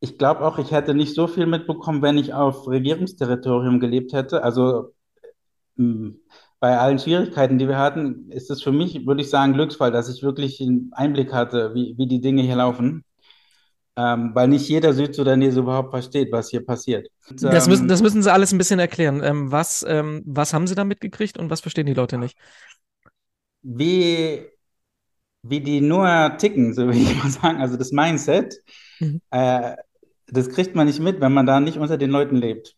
ich 0.00 0.18
glaube 0.18 0.40
auch, 0.44 0.58
ich 0.58 0.72
hätte 0.72 0.94
nicht 0.94 1.14
so 1.14 1.28
viel 1.28 1.46
mitbekommen, 1.46 2.02
wenn 2.02 2.18
ich 2.18 2.34
auf 2.34 2.66
Regierungsterritorium 2.66 3.80
gelebt 3.80 4.14
hätte. 4.14 4.42
Also 4.42 4.94
mh, 5.76 6.14
bei 6.58 6.78
allen 6.78 6.98
Schwierigkeiten, 6.98 7.58
die 7.58 7.68
wir 7.68 7.78
hatten, 7.78 8.30
ist 8.30 8.50
es 8.50 8.62
für 8.62 8.72
mich, 8.72 9.06
würde 9.06 9.20
ich 9.20 9.30
sagen, 9.30 9.52
Glücksfall, 9.52 9.92
dass 9.92 10.08
ich 10.08 10.22
wirklich 10.22 10.60
einen 10.60 10.90
Einblick 10.94 11.34
hatte, 11.34 11.74
wie, 11.74 11.94
wie 11.98 12.06
die 12.06 12.22
Dinge 12.22 12.42
hier 12.42 12.56
laufen 12.56 13.04
ähm, 14.00 14.30
weil 14.34 14.48
nicht 14.48 14.68
jeder 14.68 14.94
Südsudanese 14.94 15.60
überhaupt 15.60 15.90
versteht, 15.90 16.32
was 16.32 16.48
hier 16.48 16.64
passiert. 16.64 17.08
Und, 17.28 17.42
das, 17.42 17.68
müssen, 17.68 17.82
ähm, 17.82 17.88
das 17.88 18.02
müssen 18.02 18.22
Sie 18.22 18.32
alles 18.32 18.52
ein 18.52 18.58
bisschen 18.58 18.80
erklären. 18.80 19.22
Ähm, 19.22 19.52
was, 19.52 19.84
ähm, 19.86 20.22
was 20.24 20.54
haben 20.54 20.66
Sie 20.66 20.74
da 20.74 20.84
mitgekriegt 20.84 21.36
und 21.36 21.50
was 21.50 21.60
verstehen 21.60 21.86
die 21.86 21.94
Leute 21.94 22.16
nicht? 22.16 22.38
Wie, 23.62 24.46
wie 25.42 25.60
die 25.60 25.82
nur 25.82 26.34
ticken, 26.38 26.72
so 26.72 26.88
will 26.88 26.96
ich 26.96 27.22
mal 27.22 27.30
sagen, 27.30 27.60
also 27.60 27.76
das 27.76 27.92
Mindset, 27.92 28.54
mhm. 29.00 29.20
äh, 29.30 29.76
das 30.28 30.48
kriegt 30.48 30.74
man 30.74 30.86
nicht 30.86 31.00
mit, 31.00 31.20
wenn 31.20 31.32
man 31.32 31.46
da 31.46 31.60
nicht 31.60 31.76
unter 31.76 31.98
den 31.98 32.10
Leuten 32.10 32.36
lebt. 32.36 32.76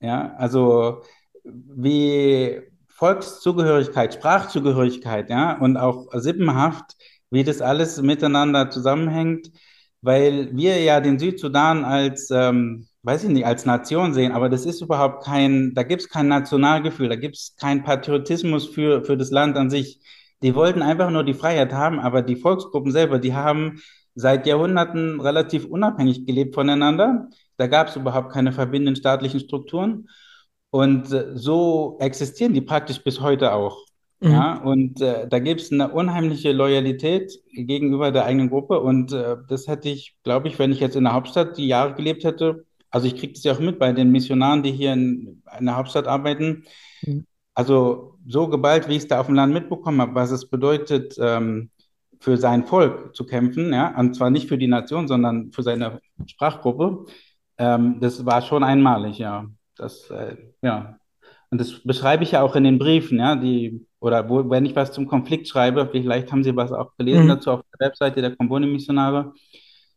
Ja, 0.00 0.34
also 0.36 1.02
wie 1.44 2.60
Volkszugehörigkeit, 2.88 4.14
Sprachzugehörigkeit, 4.14 5.30
ja, 5.30 5.56
und 5.58 5.76
auch 5.76 6.08
Sippenhaft, 6.12 6.96
wie 7.30 7.44
das 7.44 7.62
alles 7.62 8.02
miteinander 8.02 8.70
zusammenhängt 8.70 9.50
weil 10.00 10.50
wir 10.56 10.80
ja 10.80 11.00
den 11.00 11.18
Südsudan 11.18 11.84
als, 11.84 12.30
ähm, 12.30 12.86
weiß 13.02 13.24
ich 13.24 13.30
nicht, 13.30 13.46
als 13.46 13.66
Nation 13.66 14.14
sehen, 14.14 14.32
aber 14.32 14.48
das 14.48 14.66
ist 14.66 14.80
überhaupt 14.80 15.24
kein, 15.24 15.74
da 15.74 15.82
gibt 15.82 16.02
es 16.02 16.08
kein 16.08 16.28
Nationalgefühl, 16.28 17.08
da 17.08 17.16
gibt 17.16 17.36
es 17.36 17.56
keinen 17.56 17.82
Patriotismus 17.82 18.66
für, 18.68 19.04
für 19.04 19.16
das 19.16 19.30
Land 19.30 19.56
an 19.56 19.70
sich. 19.70 20.00
Die 20.42 20.54
wollten 20.54 20.82
einfach 20.82 21.10
nur 21.10 21.24
die 21.24 21.34
Freiheit 21.34 21.72
haben, 21.72 21.98
aber 21.98 22.22
die 22.22 22.36
Volksgruppen 22.36 22.92
selber, 22.92 23.18
die 23.18 23.34
haben 23.34 23.80
seit 24.14 24.46
Jahrhunderten 24.46 25.20
relativ 25.20 25.64
unabhängig 25.64 26.26
gelebt 26.26 26.54
voneinander. 26.54 27.28
Da 27.56 27.66
gab 27.66 27.88
es 27.88 27.96
überhaupt 27.96 28.32
keine 28.32 28.52
verbindenden 28.52 28.96
staatlichen 28.96 29.40
Strukturen. 29.40 30.08
Und 30.70 31.12
äh, 31.12 31.32
so 31.34 31.96
existieren 32.00 32.52
die 32.52 32.60
praktisch 32.60 33.02
bis 33.02 33.20
heute 33.20 33.52
auch. 33.52 33.87
Mhm. 34.20 34.30
Ja, 34.30 34.56
und 34.56 35.00
äh, 35.00 35.28
da 35.28 35.38
gibt 35.38 35.60
es 35.60 35.72
eine 35.72 35.90
unheimliche 35.90 36.52
Loyalität 36.52 37.40
gegenüber 37.52 38.10
der 38.10 38.24
eigenen 38.24 38.50
Gruppe. 38.50 38.80
Und 38.80 39.12
äh, 39.12 39.36
das 39.48 39.68
hätte 39.68 39.88
ich, 39.88 40.16
glaube 40.24 40.48
ich, 40.48 40.58
wenn 40.58 40.72
ich 40.72 40.80
jetzt 40.80 40.96
in 40.96 41.04
der 41.04 41.12
Hauptstadt 41.12 41.56
die 41.56 41.68
Jahre 41.68 41.94
gelebt 41.94 42.24
hätte, 42.24 42.64
also 42.90 43.06
ich 43.06 43.16
kriege 43.16 43.34
das 43.34 43.44
ja 43.44 43.52
auch 43.52 43.60
mit 43.60 43.78
bei 43.78 43.92
den 43.92 44.10
Missionaren, 44.10 44.62
die 44.62 44.72
hier 44.72 44.92
in, 44.94 45.42
in 45.58 45.66
der 45.66 45.76
Hauptstadt 45.76 46.06
arbeiten. 46.06 46.64
Mhm. 47.02 47.26
Also 47.54 48.14
so 48.26 48.48
geballt, 48.48 48.88
wie 48.88 48.92
ich 48.92 49.02
es 49.02 49.08
da 49.08 49.20
auf 49.20 49.26
dem 49.26 49.34
Land 49.34 49.52
mitbekommen 49.52 50.00
habe, 50.00 50.14
was 50.14 50.30
es 50.30 50.48
bedeutet, 50.48 51.16
ähm, 51.20 51.70
für 52.20 52.36
sein 52.36 52.64
Volk 52.64 53.14
zu 53.14 53.26
kämpfen, 53.26 53.72
ja, 53.72 53.96
und 53.98 54.14
zwar 54.14 54.30
nicht 54.30 54.48
für 54.48 54.58
die 54.58 54.66
Nation, 54.66 55.06
sondern 55.06 55.52
für 55.52 55.62
seine 55.62 56.00
Sprachgruppe, 56.26 57.06
ähm, 57.58 57.98
das 58.00 58.24
war 58.24 58.42
schon 58.42 58.64
einmalig, 58.64 59.18
ja. 59.18 59.46
Das, 59.76 60.10
äh, 60.10 60.36
ja. 60.62 60.98
Und 61.50 61.60
das 61.60 61.80
beschreibe 61.84 62.24
ich 62.24 62.32
ja 62.32 62.42
auch 62.42 62.56
in 62.56 62.64
den 62.64 62.78
Briefen, 62.78 63.18
ja, 63.18 63.36
die 63.36 63.86
oder 64.00 64.28
wo, 64.28 64.48
wenn 64.48 64.66
ich 64.66 64.76
was 64.76 64.92
zum 64.92 65.06
Konflikt 65.06 65.48
schreibe, 65.48 65.88
vielleicht 65.90 66.30
haben 66.30 66.44
Sie 66.44 66.54
was 66.54 66.72
auch 66.72 66.96
gelesen 66.96 67.24
mhm. 67.24 67.28
dazu 67.28 67.50
auf 67.50 67.60
der 67.72 67.88
Webseite 67.88 68.20
der 68.20 68.36
Kombone-Missionare. 68.36 69.32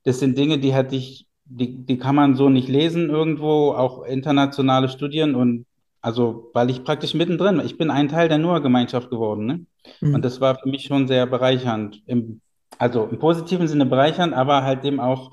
Das 0.04 0.20
sind 0.20 0.38
Dinge, 0.38 0.58
die 0.58 0.74
hätte 0.74 0.96
ich, 0.96 1.28
die, 1.46 1.86
die 1.86 1.98
kann 1.98 2.16
man 2.16 2.36
so 2.36 2.50
nicht 2.50 2.68
lesen 2.68 3.10
irgendwo, 3.10 3.72
auch 3.72 4.04
internationale 4.04 4.90
Studien 4.90 5.36
und 5.36 5.66
also, 6.04 6.50
weil 6.54 6.72
ich 6.72 6.84
praktisch 6.84 7.14
mittendrin, 7.14 7.62
ich 7.64 7.78
bin 7.78 7.92
ein 7.92 8.10
Teil 8.10 8.28
der 8.28 8.40
Noah-Gemeinschaft 8.40 9.12
geworden, 9.12 9.46
ne? 9.46 9.66
Mhm. 10.02 10.16
Und 10.16 10.26
das 10.26 10.42
war 10.42 10.56
für 10.56 10.68
mich 10.68 10.84
schon 10.84 11.08
sehr 11.08 11.28
bereichernd, 11.28 12.02
im, 12.08 12.42
also 12.80 13.06
im 13.06 13.20
positiven 13.20 13.68
Sinne 13.68 13.86
bereichernd, 13.86 14.34
aber 14.34 14.64
halt 14.64 14.84
eben 14.84 15.00
auch 15.00 15.32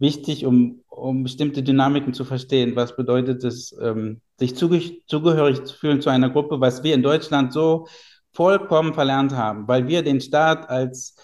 wichtig, 0.00 0.44
um, 0.44 0.82
um 0.88 1.22
bestimmte 1.22 1.62
Dynamiken 1.62 2.14
zu 2.14 2.24
verstehen. 2.24 2.74
Was 2.74 2.96
bedeutet 2.96 3.44
es, 3.44 3.76
ähm, 3.80 4.20
sich 4.38 4.56
zuge 4.56 5.04
zugehörig 5.06 5.64
zu 5.64 5.74
fühlen 5.76 6.00
zu 6.00 6.10
einer 6.10 6.30
Gruppe, 6.30 6.60
was 6.60 6.82
wir 6.82 6.94
in 6.94 7.02
Deutschland 7.02 7.52
so 7.52 7.86
vollkommen 8.32 8.94
verlernt 8.94 9.34
haben, 9.34 9.66
weil 9.66 9.88
wir 9.88 10.02
den 10.02 10.20
Staat 10.20 10.70
als, 10.70 11.16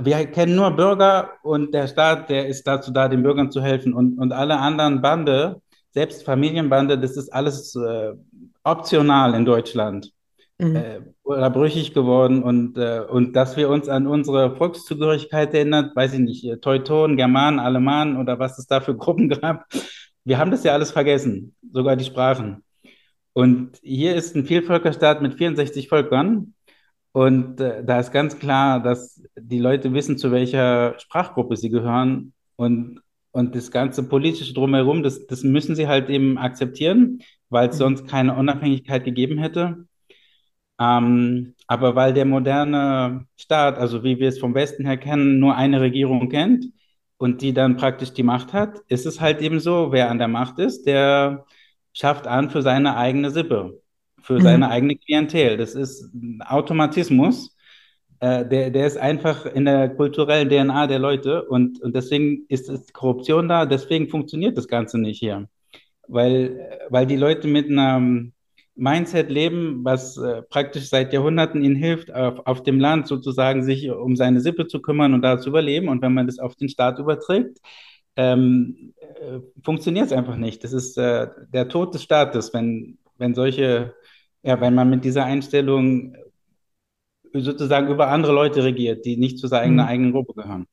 wir 0.00 0.26
kennen 0.26 0.54
nur 0.54 0.70
Bürger 0.70 1.32
und 1.42 1.74
der 1.74 1.88
Staat, 1.88 2.30
der 2.30 2.46
ist 2.46 2.66
dazu 2.66 2.92
da, 2.92 3.08
den 3.08 3.22
Bürgern 3.22 3.50
zu 3.50 3.60
helfen 3.60 3.92
und, 3.92 4.18
und 4.18 4.32
alle 4.32 4.58
anderen 4.58 5.02
Bande, 5.02 5.60
selbst 5.90 6.24
Familienbande, 6.24 6.98
das 6.98 7.16
ist 7.16 7.32
alles 7.32 7.74
äh, 7.76 8.12
optional 8.62 9.34
in 9.34 9.44
Deutschland. 9.44 10.12
Mhm. 10.58 10.76
Äh, 10.76 11.00
oder 11.22 11.50
brüchig 11.50 11.94
geworden 11.94 12.42
und, 12.42 12.78
äh, 12.78 13.00
und 13.08 13.36
dass 13.36 13.56
wir 13.56 13.68
uns 13.68 13.88
an 13.88 14.06
unsere 14.06 14.56
Volkszugehörigkeit 14.56 15.54
erinnert, 15.54 15.94
weiß 15.94 16.14
ich 16.14 16.20
nicht, 16.20 16.44
äh, 16.44 16.56
Teutonen, 16.56 17.16
Germanen, 17.16 17.60
Alemanen 17.60 18.16
oder 18.16 18.38
was 18.38 18.58
es 18.58 18.66
da 18.66 18.80
für 18.80 18.96
Gruppen 18.96 19.28
gab. 19.28 19.66
Wir 20.28 20.36
haben 20.36 20.50
das 20.50 20.62
ja 20.62 20.74
alles 20.74 20.90
vergessen, 20.90 21.54
sogar 21.72 21.96
die 21.96 22.04
Sprachen. 22.04 22.62
Und 23.32 23.78
hier 23.82 24.14
ist 24.14 24.36
ein 24.36 24.44
Vielvölkerstaat 24.44 25.22
mit 25.22 25.32
64 25.38 25.88
Völkern. 25.88 26.52
Und 27.12 27.60
äh, 27.62 27.82
da 27.82 27.98
ist 27.98 28.12
ganz 28.12 28.38
klar, 28.38 28.82
dass 28.82 29.22
die 29.40 29.58
Leute 29.58 29.94
wissen, 29.94 30.18
zu 30.18 30.30
welcher 30.30 30.98
Sprachgruppe 30.98 31.56
sie 31.56 31.70
gehören. 31.70 32.34
Und, 32.56 33.00
und 33.30 33.54
das 33.54 33.70
ganze 33.70 34.02
politische 34.02 34.52
Drumherum, 34.52 35.02
das, 35.02 35.26
das 35.26 35.44
müssen 35.44 35.74
sie 35.74 35.88
halt 35.88 36.10
eben 36.10 36.36
akzeptieren, 36.36 37.20
weil 37.48 37.70
es 37.70 37.76
mhm. 37.76 37.78
sonst 37.78 38.06
keine 38.06 38.36
Unabhängigkeit 38.36 39.04
gegeben 39.04 39.38
hätte. 39.38 39.86
Ähm, 40.78 41.54
aber 41.66 41.96
weil 41.96 42.12
der 42.12 42.26
moderne 42.26 43.26
Staat, 43.38 43.78
also 43.78 44.04
wie 44.04 44.18
wir 44.18 44.28
es 44.28 44.38
vom 44.38 44.54
Westen 44.54 44.84
her 44.84 44.98
kennen, 44.98 45.38
nur 45.38 45.56
eine 45.56 45.80
Regierung 45.80 46.28
kennt 46.28 46.66
und 47.18 47.42
die 47.42 47.52
dann 47.52 47.76
praktisch 47.76 48.12
die 48.12 48.22
Macht 48.22 48.52
hat, 48.52 48.80
ist 48.88 49.06
es 49.06 49.20
halt 49.20 49.40
eben 49.42 49.60
so, 49.60 49.92
wer 49.92 50.10
an 50.10 50.18
der 50.18 50.28
Macht 50.28 50.58
ist, 50.58 50.86
der 50.86 51.44
schafft 51.92 52.26
an 52.26 52.50
für 52.50 52.62
seine 52.62 52.96
eigene 52.96 53.30
Sippe, 53.30 53.82
für 54.22 54.34
mhm. 54.34 54.42
seine 54.42 54.70
eigene 54.70 54.96
Klientel. 54.96 55.56
Das 55.56 55.74
ist 55.74 56.14
ein 56.14 56.40
Automatismus, 56.42 57.56
äh, 58.20 58.46
der, 58.46 58.70
der 58.70 58.86
ist 58.86 58.96
einfach 58.96 59.46
in 59.46 59.64
der 59.64 59.88
kulturellen 59.90 60.48
DNA 60.48 60.86
der 60.86 60.98
Leute 60.98 61.44
und, 61.44 61.80
und 61.82 61.94
deswegen 61.94 62.46
ist 62.48 62.68
es 62.68 62.92
Korruption 62.92 63.48
da, 63.48 63.66
deswegen 63.66 64.08
funktioniert 64.08 64.56
das 64.56 64.68
Ganze 64.68 64.98
nicht 64.98 65.18
hier. 65.18 65.48
Weil, 66.06 66.80
weil 66.88 67.06
die 67.06 67.16
Leute 67.16 67.48
mit 67.48 67.68
einem 67.70 68.32
Mindset 68.78 69.28
leben, 69.28 69.84
was 69.84 70.16
äh, 70.16 70.42
praktisch 70.42 70.88
seit 70.88 71.12
Jahrhunderten 71.12 71.62
ihnen 71.62 71.74
hilft, 71.74 72.14
auf, 72.14 72.46
auf 72.46 72.62
dem 72.62 72.78
Land 72.78 73.08
sozusagen 73.08 73.64
sich 73.64 73.90
um 73.90 74.14
seine 74.14 74.40
Sippe 74.40 74.68
zu 74.68 74.80
kümmern 74.80 75.14
und 75.14 75.22
da 75.22 75.38
zu 75.38 75.50
überleben. 75.50 75.88
Und 75.88 76.00
wenn 76.00 76.14
man 76.14 76.26
das 76.26 76.38
auf 76.38 76.54
den 76.54 76.68
Staat 76.68 77.00
überträgt, 77.00 77.58
ähm, 78.16 78.94
äh, 79.20 79.40
funktioniert 79.64 80.06
es 80.06 80.12
einfach 80.12 80.36
nicht. 80.36 80.62
Das 80.62 80.72
ist 80.72 80.96
äh, 80.96 81.26
der 81.52 81.68
Tod 81.68 81.92
des 81.92 82.04
Staates, 82.04 82.54
wenn, 82.54 82.98
wenn 83.16 83.34
solche, 83.34 83.94
ja, 84.42 84.60
wenn 84.60 84.74
man 84.74 84.88
mit 84.90 85.04
dieser 85.04 85.24
Einstellung 85.24 86.16
sozusagen 87.32 87.88
über 87.88 88.08
andere 88.08 88.32
Leute 88.32 88.62
regiert, 88.62 89.04
die 89.04 89.16
nicht 89.16 89.38
zu 89.38 89.48
seiner 89.48 89.84
mhm. 89.84 89.88
eigenen 89.88 90.12
Gruppe 90.12 90.34
gehören. 90.34 90.66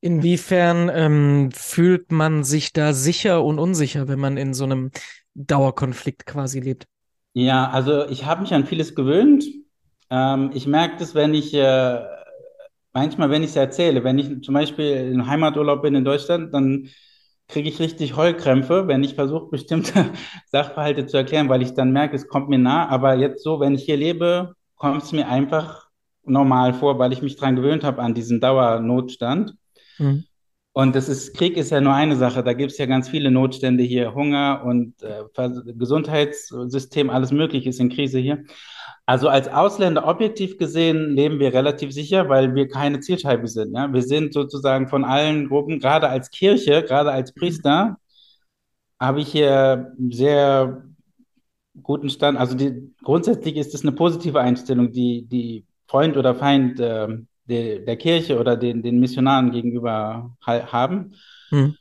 Inwiefern 0.00 0.90
ähm, 0.92 1.50
fühlt 1.52 2.12
man 2.12 2.44
sich 2.44 2.72
da 2.72 2.92
sicher 2.92 3.42
und 3.42 3.58
unsicher, 3.58 4.08
wenn 4.08 4.18
man 4.18 4.36
in 4.36 4.52
so 4.52 4.64
einem 4.64 4.90
Dauerkonflikt 5.34 6.26
quasi 6.26 6.60
lebt? 6.60 6.86
Ja, 7.34 7.70
also 7.70 8.06
ich 8.08 8.26
habe 8.26 8.42
mich 8.42 8.52
an 8.52 8.66
vieles 8.66 8.94
gewöhnt. 8.94 9.44
Ähm, 10.10 10.50
ich 10.54 10.66
merke 10.66 10.96
das, 10.98 11.14
wenn 11.14 11.34
ich 11.34 11.54
äh, 11.54 12.00
manchmal, 12.92 13.30
wenn 13.30 13.42
ich 13.42 13.50
es 13.50 13.56
erzähle, 13.56 14.04
wenn 14.04 14.18
ich 14.18 14.42
zum 14.42 14.54
Beispiel 14.54 15.12
im 15.12 15.26
Heimaturlaub 15.26 15.82
bin 15.82 15.94
in 15.94 16.04
Deutschland, 16.04 16.52
dann 16.52 16.88
kriege 17.48 17.68
ich 17.68 17.80
richtig 17.80 18.16
Heulkrämpfe, 18.16 18.86
wenn 18.88 19.04
ich 19.04 19.14
versuche, 19.14 19.46
bestimmte 19.50 20.12
Sachverhalte 20.46 21.06
zu 21.06 21.16
erklären, 21.16 21.48
weil 21.48 21.62
ich 21.62 21.74
dann 21.74 21.92
merke, 21.92 22.16
es 22.16 22.28
kommt 22.28 22.48
mir 22.48 22.58
nah. 22.58 22.88
Aber 22.88 23.14
jetzt 23.14 23.42
so, 23.42 23.60
wenn 23.60 23.74
ich 23.74 23.84
hier 23.84 23.96
lebe, 23.96 24.54
kommt 24.76 25.02
es 25.02 25.12
mir 25.12 25.28
einfach 25.28 25.88
normal 26.24 26.74
vor, 26.74 26.98
weil 26.98 27.12
ich 27.12 27.22
mich 27.22 27.36
daran 27.36 27.56
gewöhnt 27.56 27.82
habe 27.84 28.02
an 28.02 28.14
diesen 28.14 28.40
Dauernotstand. 28.40 29.54
Mhm. 29.98 30.24
Und 30.74 30.96
das 30.96 31.08
ist, 31.08 31.36
Krieg 31.36 31.56
ist 31.58 31.70
ja 31.70 31.80
nur 31.82 31.92
eine 31.92 32.16
Sache. 32.16 32.42
Da 32.42 32.54
gibt 32.54 32.72
es 32.72 32.78
ja 32.78 32.86
ganz 32.86 33.08
viele 33.08 33.30
Notstände 33.30 33.82
hier, 33.82 34.14
Hunger 34.14 34.62
und 34.64 34.94
äh, 35.02 35.22
Gesundheitssystem, 35.74 37.10
alles 37.10 37.30
Mögliche 37.30 37.68
ist 37.68 37.80
in 37.80 37.90
Krise 37.90 38.18
hier. 38.18 38.44
Also 39.04 39.28
als 39.28 39.48
Ausländer 39.48 40.06
objektiv 40.06 40.56
gesehen 40.58 41.14
leben 41.14 41.40
wir 41.40 41.52
relativ 41.52 41.92
sicher, 41.92 42.28
weil 42.28 42.54
wir 42.54 42.68
keine 42.68 43.00
Zielscheibe 43.00 43.48
sind. 43.48 43.74
Ja? 43.74 43.92
Wir 43.92 44.02
sind 44.02 44.32
sozusagen 44.32 44.88
von 44.88 45.04
allen 45.04 45.48
Gruppen, 45.48 45.78
gerade 45.78 46.08
als 46.08 46.30
Kirche, 46.30 46.82
gerade 46.82 47.12
als 47.12 47.34
Priester, 47.34 47.98
habe 48.98 49.20
ich 49.20 49.28
hier 49.28 49.92
sehr 50.10 50.84
guten 51.82 52.08
Stand. 52.08 52.38
Also 52.38 52.56
die, 52.56 52.94
grundsätzlich 53.02 53.56
ist 53.56 53.74
es 53.74 53.82
eine 53.82 53.92
positive 53.92 54.40
Einstellung, 54.40 54.92
die, 54.92 55.26
die 55.26 55.66
Freund 55.86 56.16
oder 56.16 56.34
Feind 56.34 56.80
äh, 56.80 57.08
der, 57.52 57.78
der 57.80 57.96
Kirche 57.96 58.38
oder 58.38 58.56
den, 58.56 58.82
den 58.82 58.98
Missionaren 58.98 59.50
gegenüber 59.50 60.34
ha 60.46 60.72
haben. 60.72 61.14
Hm. 61.50 61.76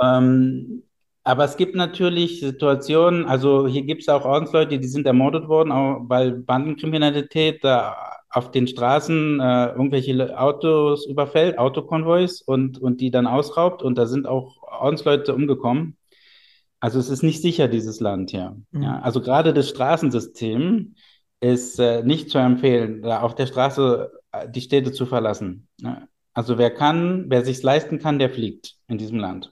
Ähm, 0.00 0.82
aber 1.24 1.44
es 1.44 1.56
gibt 1.56 1.74
natürlich 1.74 2.40
Situationen, 2.40 3.24
also 3.26 3.66
hier 3.66 3.82
gibt 3.82 4.02
es 4.02 4.08
auch 4.08 4.24
Ordensleute, 4.24 4.78
die 4.78 4.86
sind 4.86 5.06
ermordet 5.06 5.48
worden, 5.48 5.72
auch 5.72 6.04
weil 6.08 6.32
Bandenkriminalität 6.32 7.64
da 7.64 7.96
auf 8.30 8.52
den 8.52 8.68
Straßen 8.68 9.40
äh, 9.40 9.66
irgendwelche 9.70 10.38
Autos 10.38 11.06
überfällt, 11.06 11.58
Autokonvois 11.58 12.42
und, 12.44 12.78
und 12.78 13.00
die 13.00 13.10
dann 13.10 13.26
ausraubt 13.26 13.82
und 13.82 13.98
da 13.98 14.06
sind 14.06 14.28
auch 14.28 14.62
Ordensleute 14.62 15.34
umgekommen. 15.34 15.96
Also 16.78 17.00
es 17.00 17.08
ist 17.08 17.22
nicht 17.22 17.42
sicher, 17.42 17.66
dieses 17.66 17.98
Land 17.98 18.30
hier. 18.30 18.56
Mhm. 18.70 18.82
Ja, 18.82 19.00
also 19.00 19.20
gerade 19.20 19.52
das 19.52 19.68
Straßensystem 19.70 20.94
ist 21.40 21.80
äh, 21.80 22.02
nicht 22.02 22.30
zu 22.30 22.38
empfehlen, 22.38 23.02
da 23.02 23.22
auf 23.22 23.34
der 23.34 23.46
Straße 23.46 24.12
die 24.44 24.60
Städte 24.60 24.92
zu 24.92 25.06
verlassen. 25.06 25.68
Ja. 25.80 26.06
Also 26.34 26.58
wer 26.58 26.70
kann, 26.70 27.26
wer 27.28 27.44
sich 27.44 27.62
leisten 27.62 27.98
kann, 27.98 28.18
der 28.18 28.30
fliegt 28.30 28.74
in 28.88 28.98
diesem 28.98 29.18
Land. 29.18 29.50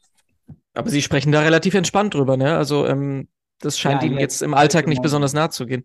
Aber 0.75 0.91
Sie 0.91 1.03
sprechen 1.03 1.33
da 1.33 1.41
relativ 1.41 1.75
entspannt 1.75 2.15
drüber, 2.15 2.37
ne? 2.37 2.57
Also 2.57 2.87
ähm, 2.87 3.29
das 3.61 3.79
scheint 3.79 4.03
ja, 4.03 4.09
Ihnen 4.09 4.19
jetzt, 4.19 4.41
jetzt 4.41 4.43
im 4.43 4.55
Alltag 4.55 4.87
nicht 4.87 5.03
besonders 5.03 5.33
nahe 5.33 5.51
zu 5.51 5.67
gehen. 5.67 5.85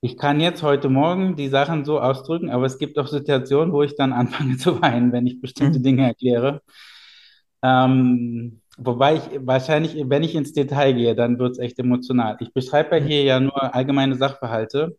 Ich 0.00 0.16
kann 0.16 0.38
jetzt 0.38 0.62
heute 0.62 0.88
Morgen 0.88 1.34
die 1.34 1.48
Sachen 1.48 1.84
so 1.84 1.98
ausdrücken, 1.98 2.50
aber 2.50 2.66
es 2.66 2.78
gibt 2.78 2.98
auch 2.98 3.08
Situationen, 3.08 3.72
wo 3.72 3.82
ich 3.82 3.96
dann 3.96 4.12
anfange 4.12 4.56
zu 4.58 4.80
weinen, 4.80 5.12
wenn 5.12 5.26
ich 5.26 5.40
bestimmte 5.40 5.80
mhm. 5.80 5.82
Dinge 5.82 6.06
erkläre. 6.06 6.62
Ähm, 7.62 8.60
Wobei 8.80 9.16
ich 9.16 9.22
wahrscheinlich, 9.40 9.96
wenn 10.08 10.22
ich 10.22 10.36
ins 10.36 10.52
Detail 10.52 10.92
gehe, 10.92 11.16
dann 11.16 11.40
wird 11.40 11.52
es 11.52 11.58
echt 11.58 11.80
emotional. 11.80 12.36
Ich 12.38 12.52
beschreibe 12.52 12.98
ja 12.98 13.04
hier 13.04 13.22
ja 13.24 13.40
nur 13.40 13.74
allgemeine 13.74 14.14
Sachverhalte. 14.14 14.96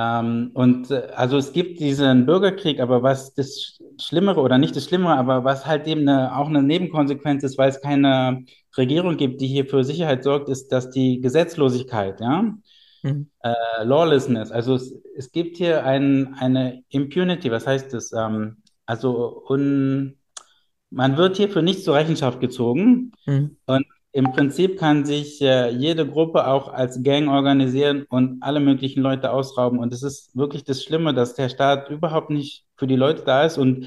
Ähm, 0.00 0.50
und 0.54 0.90
äh, 0.90 1.08
also 1.14 1.36
es 1.36 1.52
gibt 1.52 1.78
diesen 1.80 2.24
Bürgerkrieg, 2.24 2.80
aber 2.80 3.02
was 3.02 3.34
das 3.34 3.78
Schlimmere 4.00 4.40
oder 4.40 4.56
nicht 4.56 4.74
das 4.74 4.84
Schlimmere, 4.84 5.16
aber 5.16 5.44
was 5.44 5.66
halt 5.66 5.86
eben 5.86 6.08
eine, 6.08 6.36
auch 6.36 6.48
eine 6.48 6.62
Nebenkonsequenz 6.62 7.42
ist, 7.42 7.58
weil 7.58 7.68
es 7.68 7.82
keine 7.82 8.44
Regierung 8.76 9.16
gibt, 9.18 9.40
die 9.40 9.46
hier 9.46 9.66
für 9.66 9.84
Sicherheit 9.84 10.24
sorgt, 10.24 10.48
ist, 10.48 10.68
dass 10.72 10.90
die 10.90 11.20
Gesetzlosigkeit, 11.20 12.20
ja, 12.20 12.54
mhm. 13.02 13.30
äh, 13.42 13.84
Lawlessness, 13.84 14.50
also 14.50 14.74
es, 14.76 14.94
es 15.16 15.32
gibt 15.32 15.58
hier 15.58 15.84
ein, 15.84 16.34
eine 16.38 16.82
Impunity, 16.88 17.50
was 17.50 17.66
heißt 17.66 17.92
das? 17.92 18.12
Ähm, 18.12 18.62
also 18.86 19.44
un 19.48 20.16
man 20.92 21.16
wird 21.16 21.36
hier 21.36 21.48
für 21.48 21.62
nichts 21.62 21.84
zur 21.84 21.94
Rechenschaft 21.94 22.40
gezogen. 22.40 23.12
Mhm. 23.24 23.56
Und 23.66 23.86
im 24.12 24.32
Prinzip 24.32 24.78
kann 24.78 25.04
sich 25.04 25.40
äh, 25.40 25.70
jede 25.70 26.06
Gruppe 26.06 26.46
auch 26.46 26.68
als 26.72 27.02
Gang 27.02 27.28
organisieren 27.28 28.06
und 28.08 28.42
alle 28.42 28.58
möglichen 28.58 29.02
Leute 29.02 29.30
ausrauben. 29.30 29.78
Und 29.78 29.92
es 29.92 30.02
ist 30.02 30.36
wirklich 30.36 30.64
das 30.64 30.82
Schlimme, 30.82 31.14
dass 31.14 31.34
der 31.34 31.48
Staat 31.48 31.90
überhaupt 31.90 32.30
nicht 32.30 32.64
für 32.76 32.86
die 32.86 32.96
Leute 32.96 33.22
da 33.24 33.44
ist 33.44 33.56
und 33.56 33.86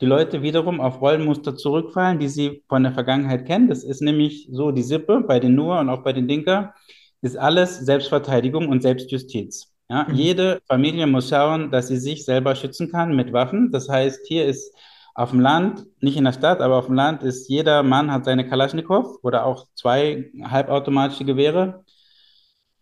die 0.00 0.06
Leute 0.06 0.42
wiederum 0.42 0.80
auf 0.80 1.00
Rollenmuster 1.00 1.56
zurückfallen, 1.56 2.18
die 2.18 2.28
sie 2.28 2.64
von 2.68 2.82
der 2.82 2.92
Vergangenheit 2.92 3.46
kennen. 3.46 3.68
Das 3.68 3.84
ist 3.84 4.02
nämlich 4.02 4.48
so 4.50 4.72
die 4.72 4.82
Sippe 4.82 5.20
bei 5.20 5.38
den 5.40 5.54
Nur 5.54 5.78
und 5.78 5.88
auch 5.88 6.02
bei 6.02 6.12
den 6.12 6.28
Dinka, 6.28 6.74
ist 7.22 7.38
alles 7.38 7.78
Selbstverteidigung 7.78 8.68
und 8.68 8.82
Selbstjustiz. 8.82 9.72
Ja? 9.88 10.06
Mhm. 10.08 10.14
Jede 10.14 10.60
Familie 10.66 11.06
muss 11.06 11.28
schauen, 11.30 11.70
dass 11.70 11.88
sie 11.88 11.98
sich 11.98 12.24
selber 12.24 12.56
schützen 12.56 12.90
kann 12.90 13.14
mit 13.14 13.32
Waffen. 13.32 13.70
Das 13.70 13.88
heißt, 13.88 14.26
hier 14.26 14.44
ist 14.44 14.76
auf 15.14 15.30
dem 15.30 15.40
Land, 15.40 15.86
nicht 16.00 16.16
in 16.16 16.24
der 16.24 16.32
Stadt, 16.32 16.60
aber 16.60 16.76
auf 16.76 16.86
dem 16.86 16.94
Land 16.94 17.22
ist 17.22 17.48
jeder 17.48 17.82
Mann 17.82 18.10
hat 18.10 18.24
seine 18.24 18.48
Kalaschnikow 18.48 19.18
oder 19.22 19.44
auch 19.46 19.66
zwei 19.74 20.30
halbautomatische 20.42 21.24
Gewehre, 21.24 21.84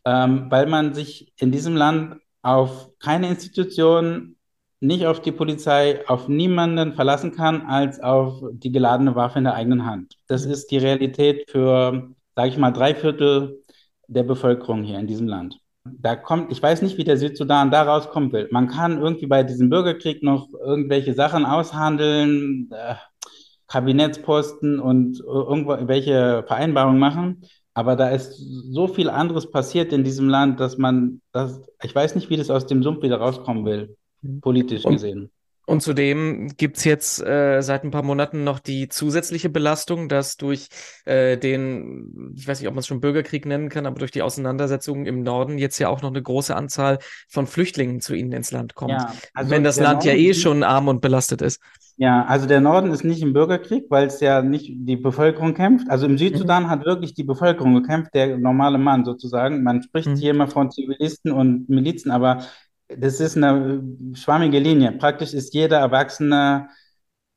ähm, 0.05 0.47
weil 0.51 0.67
man 0.67 0.95
sich 0.95 1.33
in 1.37 1.53
diesem 1.53 1.77
Land 1.77 2.21
auf 2.43 2.91
keine 2.99 3.29
Institution, 3.29 4.37
nicht 4.81 5.07
auf 5.07 5.21
die 5.21 5.33
Polizei, 5.33 6.07
auf 6.09 6.29
niemanden 6.29 6.95
verlassen 6.95 7.33
kann, 7.33 7.67
als 7.67 8.01
auf 8.01 8.43
die 8.53 8.73
geladene 8.73 9.15
Waffe 9.15 9.39
in 9.39 9.45
der 9.45 9.55
eigenen 9.55 9.85
Hand. 9.85 10.17
Das 10.27 10.47
ist 10.47 10.71
die 10.71 10.79
Realität 10.79 11.51
für, 11.51 12.15
sage 12.35 12.49
ich 12.49 12.57
mal, 12.57 12.71
drei 12.71 12.95
Viertel 12.95 13.63
der 14.07 14.23
Bevölkerung 14.23 14.83
hier 14.83 14.99
in 14.99 15.07
diesem 15.07 15.29
Land 15.29 15.60
da 15.85 16.17
kommt, 16.17 16.53
ich 16.53 16.63
weiß 16.63 16.83
nicht, 16.83 16.99
wie 16.99 17.05
der 17.05 17.17
Südsudan 17.17 17.71
da 17.71 17.83
rauskommen 17.83 18.33
will. 18.33 18.49
Man 18.51 18.69
kann 18.69 18.99
irgendwie 18.99 19.27
bei 19.27 19.43
diesem 19.43 19.71
Bürgerkrieg 19.71 20.23
noch 20.23 20.49
irgendwelche 20.53 21.15
Sachen 21.15 21.45
aushandeln, 21.45 22.71
äh, 22.71 22.95
Kabinettsposten 23.67 24.81
und 24.81 25.21
irgendwelche 25.21 26.45
Vereinbarungen 26.47 26.99
machen. 26.99 27.43
Aber 27.73 27.95
da 27.97 28.11
ist 28.11 28.35
so 28.37 28.89
viel 28.89 29.09
anderes 29.09 29.51
passiert 29.51 29.93
in 29.93 30.03
diesem 30.03 30.29
Land, 30.29 30.59
dass 30.59 30.77
man, 30.77 31.21
das, 31.33 31.63
ich 31.83 31.95
weiß 31.95 32.17
nicht, 32.17 32.29
wie 32.29 32.37
das 32.37 32.51
aus 32.51 32.67
dem 32.67 32.83
Sumpf 32.83 33.03
wieder 33.03 33.19
rauskommen 33.19 33.65
will, 33.65 33.97
mhm. 34.23 34.41
politisch 34.41 34.85
und, 34.85 34.95
gesehen. 34.95 35.31
Und 35.67 35.83
zudem 35.83 36.49
gibt's 36.57 36.85
jetzt 36.85 37.23
äh, 37.23 37.61
seit 37.61 37.85
ein 37.85 37.91
paar 37.91 38.03
Monaten 38.03 38.43
noch 38.43 38.59
die 38.59 38.89
zusätzliche 38.89 39.51
Belastung, 39.51 40.09
dass 40.09 40.37
durch 40.37 40.69
äh, 41.05 41.37
den, 41.37 42.35
ich 42.37 42.49
weiß 42.49 42.61
nicht, 42.61 42.69
ob 42.69 42.75
man 42.75 42.81
es 42.81 42.87
schon 42.87 43.01
Bürgerkrieg 43.01 43.47
nennen 43.47 43.69
kann, 43.69 43.87
aber 43.87 43.99
durch 43.99 44.11
die 44.11 44.23
Auseinandersetzungen 44.23 45.07
im 45.07 45.23
Norden 45.23 45.59
jetzt 45.59 45.79
ja 45.79 45.89
auch 45.89 46.03
noch 46.03 46.11
eine 46.11 46.23
große 46.23 46.57
Anzahl 46.57 46.99
von 47.29 47.47
Flüchtlingen 47.47 48.01
zu 48.01 48.15
ihnen 48.15 48.33
ins 48.33 48.51
Land 48.51 48.75
kommt. 48.75 48.93
Ja, 48.93 49.13
also 49.35 49.51
wenn 49.51 49.63
das 49.63 49.79
Land 49.79 50.05
Norden, 50.05 50.09
ja 50.09 50.15
eh 50.15 50.35
schon 50.35 50.65
arm 50.65 50.89
und 50.89 51.01
belastet 51.01 51.41
ist. 51.43 51.61
Ja, 51.97 52.25
also 52.25 52.47
der 52.47 52.63
Norden 52.63 52.93
ist 52.93 53.05
nicht 53.05 53.21
im 53.21 53.35
Bürgerkrieg, 53.35 53.85
weil 53.91 54.07
es 54.07 54.21
ja 54.21 54.41
nicht 54.41 54.73
die 54.75 54.97
Bevölkerung 54.97 55.53
kämpft. 55.53 55.91
Also 55.91 56.07
im 56.07 56.17
Südsudan 56.17 56.63
mhm. 56.63 56.71
hat 56.71 56.87
wirklich 56.87 57.13
die 57.13 57.25
Bevölkerung 57.25 57.75
gekämpft, 57.75 58.15
der 58.15 58.39
normale 58.39 58.79
Mann 58.79 59.05
sozusagen. 59.05 59.63
Man 59.63 59.83
spricht 59.83 60.09
mhm. 60.09 60.17
hier 60.17 60.31
immer 60.31 60.49
von 60.49 60.71
Zivilisten 60.71 61.31
und 61.31 61.69
Milizen, 61.69 62.11
aber 62.11 62.43
das 62.99 63.21
ist 63.21 63.37
eine 63.37 63.83
schwammige 64.15 64.59
Linie. 64.59 64.93
Praktisch 64.93 65.33
ist 65.33 65.55
jeder 65.55 65.79
Erwachsene 65.79 66.69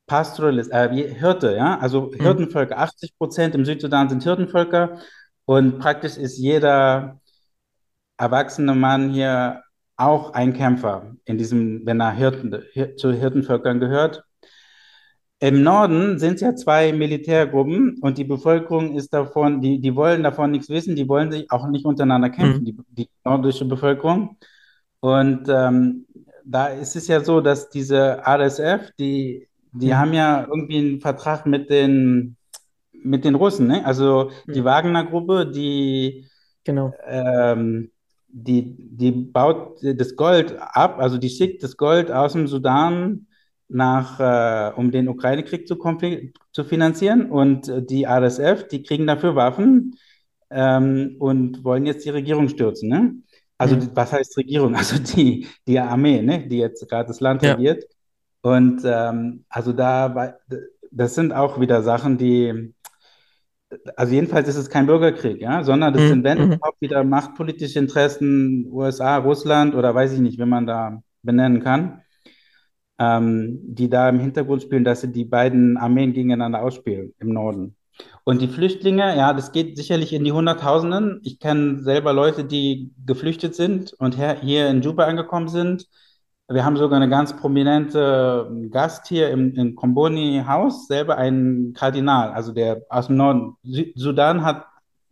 Pastoralist, 0.06 0.70
äh, 0.70 1.14
Hirte, 1.14 1.56
ja, 1.56 1.78
also 1.78 2.12
mhm. 2.12 2.20
Hirtenvölker. 2.20 2.78
80 2.78 3.16
Prozent 3.16 3.54
im 3.54 3.64
Südsudan 3.64 4.08
sind 4.08 4.22
Hirtenvölker 4.22 4.98
und 5.46 5.78
praktisch 5.78 6.16
ist 6.16 6.38
jeder 6.38 7.20
erwachsene 8.18 8.74
Mann 8.74 9.10
hier 9.10 9.62
auch 9.96 10.32
ein 10.34 10.52
Kämpfer 10.52 11.16
in 11.24 11.38
diesem, 11.38 11.86
wenn 11.86 12.00
er 12.00 12.12
Hirten, 12.12 12.62
zu 12.96 13.12
Hirtenvölkern 13.12 13.80
gehört. 13.80 14.24
Im 15.40 15.62
Norden 15.62 16.18
sind 16.18 16.36
es 16.36 16.40
ja 16.40 16.54
zwei 16.54 16.92
Militärgruppen 16.92 17.98
und 18.00 18.18
die 18.18 18.24
Bevölkerung 18.24 18.96
ist 18.96 19.12
davon, 19.12 19.60
die, 19.60 19.80
die 19.80 19.94
wollen 19.94 20.22
davon 20.22 20.50
nichts 20.52 20.68
wissen, 20.68 20.96
die 20.96 21.08
wollen 21.08 21.32
sich 21.32 21.50
auch 21.50 21.68
nicht 21.68 21.84
untereinander 21.84 22.30
kämpfen, 22.30 22.60
mhm. 22.60 22.64
die, 22.64 22.76
die 22.90 23.08
nordische 23.24 23.64
Bevölkerung. 23.64 24.36
Und 25.04 25.50
ähm, 25.50 26.06
da 26.46 26.68
ist 26.68 26.96
es 26.96 27.08
ja 27.08 27.20
so, 27.22 27.42
dass 27.42 27.68
diese 27.68 28.22
RSF, 28.26 28.90
die, 28.98 29.48
die 29.72 29.88
mhm. 29.88 29.98
haben 29.98 30.12
ja 30.14 30.46
irgendwie 30.48 30.78
einen 30.78 31.00
Vertrag 31.02 31.44
mit 31.44 31.68
den, 31.68 32.38
mit 32.90 33.26
den 33.26 33.34
Russen, 33.34 33.66
ne? 33.66 33.84
Also 33.84 34.30
die 34.46 34.62
mhm. 34.62 34.64
Wagner-Gruppe, 34.64 35.50
die, 35.50 36.26
genau. 36.64 36.94
ähm, 37.06 37.90
die, 38.28 38.76
die 38.78 39.10
baut 39.10 39.76
das 39.82 40.16
Gold 40.16 40.56
ab, 40.58 40.96
also 40.98 41.18
die 41.18 41.28
schickt 41.28 41.62
das 41.62 41.76
Gold 41.76 42.10
aus 42.10 42.32
dem 42.32 42.46
Sudan 42.46 43.26
nach, 43.68 44.20
äh, 44.20 44.72
um 44.74 44.90
den 44.90 45.06
Ukraine-Krieg 45.06 45.68
zu, 45.68 45.76
zu 46.50 46.64
finanzieren. 46.64 47.30
Und 47.30 47.70
die 47.90 48.06
RSF, 48.06 48.68
die 48.68 48.82
kriegen 48.82 49.06
dafür 49.06 49.36
Waffen 49.36 49.96
ähm, 50.48 51.16
und 51.18 51.62
wollen 51.62 51.84
jetzt 51.84 52.06
die 52.06 52.10
Regierung 52.10 52.48
stürzen. 52.48 52.88
Ne? 52.88 53.16
Also 53.58 53.76
mhm. 53.76 53.90
was 53.94 54.12
heißt 54.12 54.36
Regierung? 54.36 54.74
Also 54.76 54.98
die, 54.98 55.46
die 55.66 55.78
Armee, 55.78 56.22
ne? 56.22 56.46
die 56.48 56.58
jetzt 56.58 56.88
gerade 56.88 57.08
das 57.08 57.20
Land 57.20 57.42
ja. 57.42 57.52
regiert. 57.52 57.84
Und 58.42 58.82
ähm, 58.84 59.44
also 59.48 59.72
da, 59.72 60.34
das 60.90 61.14
sind 61.14 61.32
auch 61.32 61.60
wieder 61.60 61.82
Sachen, 61.82 62.18
die, 62.18 62.74
also 63.96 64.12
jedenfalls 64.14 64.48
ist 64.48 64.56
es 64.56 64.68
kein 64.68 64.86
Bürgerkrieg, 64.86 65.40
ja, 65.40 65.64
sondern 65.64 65.94
das 65.94 66.02
mhm. 66.02 66.08
sind 66.08 66.24
wenn 66.24 66.38
mhm. 66.38 66.52
überhaupt 66.52 66.80
wieder 66.80 67.04
machtpolitische 67.04 67.78
Interessen 67.78 68.66
USA, 68.70 69.16
Russland 69.16 69.74
oder 69.74 69.94
weiß 69.94 70.12
ich 70.12 70.20
nicht, 70.20 70.38
wie 70.38 70.44
man 70.44 70.66
da 70.66 71.02
benennen 71.22 71.62
kann, 71.62 72.02
ähm, 72.98 73.60
die 73.62 73.88
da 73.88 74.08
im 74.08 74.20
Hintergrund 74.20 74.62
spielen, 74.62 74.84
dass 74.84 75.00
sie 75.00 75.12
die 75.12 75.24
beiden 75.24 75.76
Armeen 75.78 76.12
gegeneinander 76.12 76.62
ausspielen 76.62 77.14
im 77.18 77.32
Norden. 77.32 77.76
Und 78.24 78.40
die 78.40 78.48
Flüchtlinge, 78.48 79.16
ja, 79.16 79.32
das 79.32 79.52
geht 79.52 79.76
sicherlich 79.76 80.12
in 80.12 80.24
die 80.24 80.32
Hunderttausenden. 80.32 81.20
Ich 81.24 81.38
kenne 81.38 81.82
selber 81.82 82.12
Leute, 82.12 82.44
die 82.44 82.92
geflüchtet 83.04 83.54
sind 83.54 83.92
und 83.98 84.16
hier 84.40 84.68
in 84.68 84.82
Juba 84.82 85.04
angekommen 85.04 85.48
sind. 85.48 85.86
Wir 86.48 86.64
haben 86.64 86.76
sogar 86.76 86.96
eine 86.96 87.08
ganz 87.08 87.34
prominente 87.36 88.46
ähm, 88.50 88.70
Gast 88.70 89.08
hier 89.08 89.30
im, 89.30 89.54
im 89.54 89.74
Komboni-Haus, 89.74 90.86
selber 90.88 91.16
ein 91.16 91.72
Kardinal, 91.74 92.32
also 92.32 92.52
der 92.52 92.82
aus 92.90 93.06
dem 93.06 93.16
Norden. 93.16 93.56
Sudan 93.94 94.44
hat, 94.44 94.66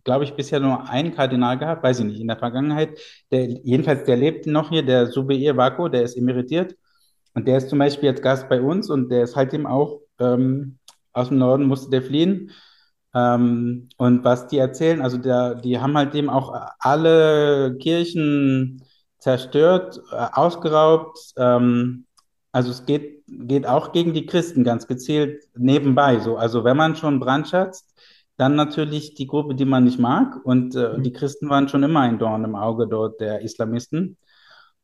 glaube 0.05 0.25
ich, 0.25 0.35
bisher 0.35 0.61
nur 0.61 0.88
einen 0.90 1.14
Kardinal 1.14 1.59
gehabt, 1.59 1.83
weiß 1.83 2.01
ich 2.01 2.05
nicht, 2.05 2.21
in 2.21 2.29
der 2.29 2.37
Vergangenheit. 2.37 2.99
Der, 3.31 3.47
jedenfalls, 3.47 4.05
der 4.05 4.16
lebt 4.16 4.47
noch 4.47 4.68
hier, 4.68 4.85
der 4.85 5.11
Zubeir 5.11 5.57
Wako, 5.57 5.88
der 5.88 6.03
ist 6.03 6.16
emeritiert. 6.16 6.77
Und 7.35 7.49
der 7.49 7.57
ist 7.59 7.71
zum 7.71 7.79
Beispiel 7.79 8.11
jetzt 8.11 8.23
Gast 8.23 8.49
bei 8.51 8.61
uns 8.61 8.90
und 8.90 9.09
der 9.09 9.23
ist 9.23 9.37
halt 9.37 9.55
eben 9.55 9.66
auch 9.66 10.01
ähm, 10.18 10.79
aus 11.14 11.29
dem 11.29 11.38
Norden, 11.38 11.64
musste 11.66 11.90
der 11.90 12.03
fliehen. 12.03 12.51
Ähm, 13.14 13.88
und 13.98 14.25
was 14.25 14.46
die 14.48 14.59
erzählen, 14.59 15.03
also 15.03 15.18
der, 15.18 15.55
die 15.57 15.79
haben 15.79 15.96
halt 15.96 16.14
eben 16.14 16.31
auch 16.31 16.55
alle 16.79 17.77
Kirchen 17.79 18.83
zerstört, 19.18 20.01
äh, 20.12 20.27
ausgeraubt. 20.33 21.18
Ähm, 21.37 22.07
also 22.53 22.70
es 22.70 22.85
geht, 22.87 23.25
geht 23.27 23.66
auch 23.66 23.92
gegen 23.92 24.12
die 24.14 24.27
Christen 24.27 24.64
ganz 24.64 24.87
gezielt 24.87 25.42
nebenbei. 25.57 26.20
So. 26.20 26.37
Also 26.37 26.64
wenn 26.64 26.77
man 26.77 26.96
schon 26.96 27.20
brandschatzt, 27.20 27.88
dann 28.37 28.57
natürlich 28.57 29.14
die 29.14 29.27
Gruppe, 29.27 29.55
die 29.55 29.64
man 29.64 29.85
nicht 29.85 29.98
mag. 29.98 30.44
Und 30.44 30.75
äh, 30.75 30.98
Mhm. 30.98 31.03
die 31.03 31.12
Christen 31.12 31.48
waren 31.51 31.68
schon 31.68 31.83
immer 31.83 32.01
ein 32.01 32.18
Dorn 32.18 32.44
im 32.44 32.55
Auge 32.57 32.88
dort 32.88 33.20
der 33.20 33.40
Islamisten. 33.42 34.16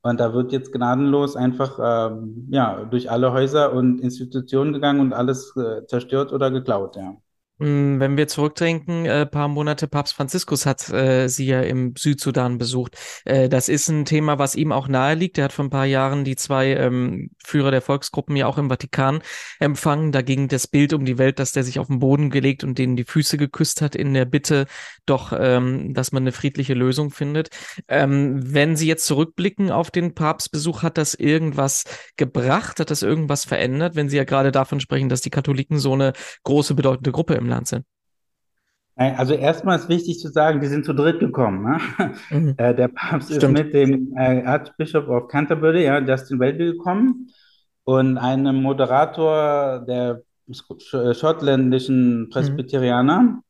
Und 0.02 0.20
da 0.20 0.32
wird 0.34 0.52
jetzt 0.52 0.72
gnadenlos 0.72 1.36
einfach 1.36 1.78
ähm, 1.82 2.48
ja, 2.50 2.84
durch 2.84 3.10
alle 3.10 3.32
Häuser 3.32 3.72
und 3.72 4.00
Institutionen 4.00 4.72
gegangen 4.72 5.00
und 5.00 5.12
alles 5.12 5.54
äh, 5.56 5.86
zerstört 5.86 6.32
oder 6.32 6.50
geklaut, 6.50 6.96
ja. 6.96 7.16
Mm, 7.60 7.98
Wenn 7.98 8.16
wir 8.16 8.28
zurückdenken, 8.28 9.04
äh, 9.04 9.26
paar 9.26 9.48
Monate 9.48 9.88
Papst 9.88 10.14
Franziskus 10.14 10.64
hat 10.64 10.88
äh, 10.90 11.26
sie 11.28 11.46
ja 11.46 11.60
im 11.62 11.94
Südsudan 11.98 12.56
besucht. 12.56 12.96
Äh, 13.24 13.48
das 13.48 13.68
ist 13.68 13.88
ein 13.88 14.04
Thema, 14.04 14.38
was 14.38 14.54
ihm 14.54 14.70
auch 14.70 14.86
nahe 14.86 15.16
liegt. 15.16 15.38
Er 15.38 15.44
hat 15.44 15.52
vor 15.52 15.64
ein 15.64 15.70
paar 15.70 15.84
Jahren 15.84 16.24
die 16.24 16.36
zwei 16.36 16.74
ähm, 16.74 17.30
Führer 17.44 17.72
der 17.72 17.82
Volksgruppen 17.82 18.36
ja 18.36 18.46
auch 18.46 18.58
im 18.58 18.68
Vatikan 18.68 19.22
empfangen. 19.58 20.12
Da 20.12 20.22
ging 20.22 20.46
das 20.46 20.68
Bild 20.68 20.92
um 20.92 21.04
die 21.04 21.18
Welt, 21.18 21.40
dass 21.40 21.50
der 21.50 21.64
sich 21.64 21.80
auf 21.80 21.88
den 21.88 21.98
Boden 21.98 22.30
gelegt 22.30 22.62
und 22.62 22.78
denen 22.78 22.94
die 22.94 23.04
Füße 23.04 23.36
geküsst 23.38 23.82
hat 23.82 23.96
in 23.96 24.14
der 24.14 24.24
Bitte, 24.24 24.66
doch, 25.04 25.32
ähm, 25.36 25.94
dass 25.94 26.12
man 26.12 26.22
eine 26.22 26.32
friedliche 26.32 26.74
Lösung 26.74 27.10
findet. 27.10 27.50
Ähm, 27.88 28.40
wenn 28.54 28.76
Sie 28.76 28.86
jetzt 28.86 29.06
zurückblicken 29.06 29.72
auf 29.72 29.90
den 29.90 30.14
Papstbesuch, 30.14 30.84
hat 30.84 30.96
das 30.96 31.14
irgendwas 31.14 31.84
gebracht? 32.16 32.78
Hat 32.78 32.90
das 32.92 33.02
irgendwas 33.02 33.44
verändert? 33.44 33.96
Wenn 33.96 34.08
Sie 34.08 34.16
ja 34.16 34.24
gerade 34.24 34.52
davon 34.52 34.78
sprechen, 34.78 35.08
dass 35.08 35.22
die 35.22 35.30
Katholiken 35.30 35.78
so 35.80 35.94
eine 35.94 36.12
große, 36.44 36.74
bedeutende 36.74 37.10
Gruppe 37.10 37.34
im 37.34 37.47
Land 37.48 37.68
sind. 37.68 37.84
Also 38.96 39.34
erstmal 39.34 39.78
ist 39.78 39.88
wichtig 39.88 40.18
zu 40.18 40.28
sagen, 40.28 40.60
die 40.60 40.66
sind 40.66 40.84
zu 40.84 40.92
dritt 40.92 41.20
gekommen. 41.20 41.62
Ne? 41.62 42.14
Mhm. 42.30 42.54
Äh, 42.56 42.74
Der 42.74 42.88
Papst 42.88 43.30
ist 43.30 43.36
Stimmt. 43.36 43.56
mit 43.58 43.72
dem 43.72 44.12
äh, 44.16 44.42
Archbishop 44.44 45.08
of 45.08 45.28
Canterbury, 45.28 45.84
ja, 45.84 46.00
Justin 46.00 46.40
Welby, 46.40 46.72
gekommen 46.72 47.30
und 47.84 48.18
einem 48.18 48.60
Moderator 48.60 49.84
der 49.86 50.22
sch- 50.50 51.14
schottländischen 51.14 52.22
Mhm. 52.22 52.30
Presbyterianer. 52.30 53.40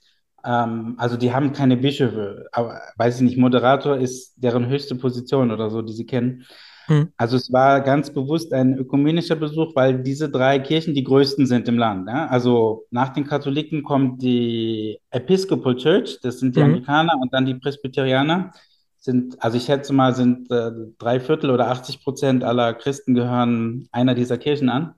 Ähm, 0.45 0.95
also 0.99 1.17
die 1.17 1.33
haben 1.33 1.53
keine 1.55 1.79
Bischöfe, 1.79 2.47
aber 2.53 2.81
weiß 2.97 3.17
ich 3.17 3.23
nicht, 3.23 3.39
Moderator 3.39 3.97
ist 3.97 4.35
deren 4.37 4.67
höchste 4.69 4.97
Position 4.97 5.51
oder 5.51 5.71
so, 5.71 5.81
die 5.81 5.95
sie 5.95 6.05
kennen. 6.07 6.45
Mhm. 6.89 7.13
Also 7.17 7.37
es 7.37 7.53
war 7.53 7.81
ganz 7.83 8.11
bewusst 8.13 8.53
ein 8.53 8.77
ökumenischer 8.79 9.37
Besuch, 9.37 9.75
weil 9.77 10.03
diese 10.03 10.29
drei 10.31 10.59
Kirchen 10.59 10.95
die 10.95 11.05
größten 11.05 11.47
sind 11.47 11.69
im 11.69 11.79
Land. 11.79 12.09
Ja? 12.09 12.27
Also 12.29 12.85
nach 12.91 13.11
den 13.11 13.27
Katholiken 13.27 13.83
kommt 13.83 14.23
die 14.23 14.99
Episcopal 15.11 15.77
Church, 15.77 16.19
das 16.23 16.39
sind 16.41 16.57
die 16.57 16.61
Mhm. 16.61 16.67
Anglikaner, 16.67 17.13
und 17.21 17.33
dann 17.33 17.47
die 17.47 17.55
Presbyterianer. 17.55 18.53
Sind, 19.01 19.43
also 19.43 19.57
ich 19.57 19.65
schätze 19.65 19.93
mal, 19.93 20.15
sind 20.15 20.51
äh, 20.51 20.73
drei 20.99 21.21
Viertel 21.21 21.51
oder 21.51 21.69
80 21.71 22.03
Prozent 22.03 22.43
aller 22.45 22.75
Christen 22.75 23.15
gehören 23.15 23.89
einer 23.93 24.15
dieser 24.15 24.39
Kirchen 24.39 24.69
an. 24.69 24.95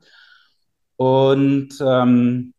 Und 0.97 1.71
ähm, 1.81 2.55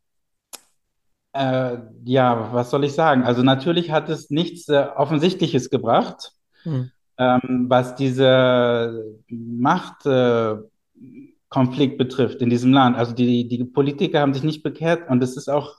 äh, 1.33 1.77
ja, 2.03 2.49
was 2.53 2.69
soll 2.69 2.83
ich 2.83 2.93
sagen? 2.93 3.23
Also 3.23 3.43
natürlich 3.43 3.91
hat 3.91 4.09
es 4.09 4.29
nichts 4.29 4.67
äh, 4.69 4.85
Offensichtliches 4.95 5.69
gebracht 5.69 6.33
Mhm. 6.63 6.91
Ähm, 7.21 7.65
was 7.69 7.95
diese 7.95 9.15
Machtkonflikt 9.29 11.93
äh, 11.93 11.97
betrifft 11.97 12.41
in 12.41 12.49
diesem 12.49 12.73
Land. 12.73 12.97
Also 12.97 13.13
die, 13.13 13.47
die 13.47 13.63
Politiker 13.63 14.21
haben 14.21 14.33
sich 14.33 14.43
nicht 14.43 14.63
bekehrt 14.63 15.07
und 15.07 15.21
es 15.21 15.37
ist 15.37 15.47
auch, 15.47 15.75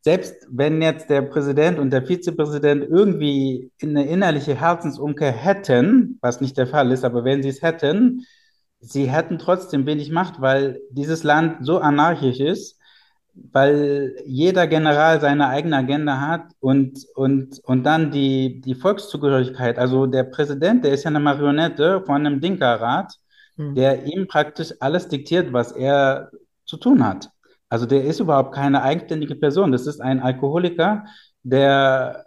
selbst 0.00 0.34
wenn 0.50 0.82
jetzt 0.82 1.08
der 1.08 1.22
Präsident 1.22 1.78
und 1.78 1.90
der 1.90 2.04
Vizepräsident 2.04 2.84
irgendwie 2.88 3.70
eine 3.80 4.08
innerliche 4.08 4.56
Herzensumkehr 4.56 5.30
hätten, 5.30 6.18
was 6.22 6.40
nicht 6.40 6.58
der 6.58 6.66
Fall 6.66 6.90
ist, 6.90 7.04
aber 7.04 7.24
wenn 7.24 7.42
sie 7.42 7.50
es 7.50 7.62
hätten, 7.62 8.26
sie 8.80 9.08
hätten 9.08 9.38
trotzdem 9.38 9.86
wenig 9.86 10.10
Macht, 10.10 10.40
weil 10.40 10.80
dieses 10.90 11.22
Land 11.22 11.64
so 11.64 11.78
anarchisch 11.78 12.40
ist, 12.40 12.79
weil 13.34 14.14
jeder 14.26 14.66
General 14.66 15.20
seine 15.20 15.48
eigene 15.48 15.76
Agenda 15.76 16.20
hat 16.20 16.52
und, 16.60 17.06
und, 17.14 17.60
und 17.64 17.84
dann 17.84 18.10
die, 18.10 18.60
die 18.60 18.74
Volkszugehörigkeit. 18.74 19.78
Also 19.78 20.06
der 20.06 20.24
Präsident, 20.24 20.84
der 20.84 20.92
ist 20.92 21.04
ja 21.04 21.08
eine 21.10 21.20
Marionette 21.20 22.02
von 22.04 22.26
einem 22.26 22.40
Dinka-Rat, 22.40 23.14
Mhm. 23.56 23.74
der 23.74 24.04
ihm 24.04 24.26
praktisch 24.28 24.72
alles 24.80 25.08
diktiert, 25.08 25.52
was 25.52 25.72
er 25.72 26.30
zu 26.64 26.76
tun 26.76 27.04
hat. 27.04 27.30
Also 27.68 27.86
der 27.86 28.04
ist 28.04 28.20
überhaupt 28.20 28.54
keine 28.54 28.82
eigenständige 28.82 29.34
Person. 29.36 29.72
Das 29.72 29.86
ist 29.86 30.00
ein 30.00 30.20
Alkoholiker, 30.20 31.04
der 31.42 32.24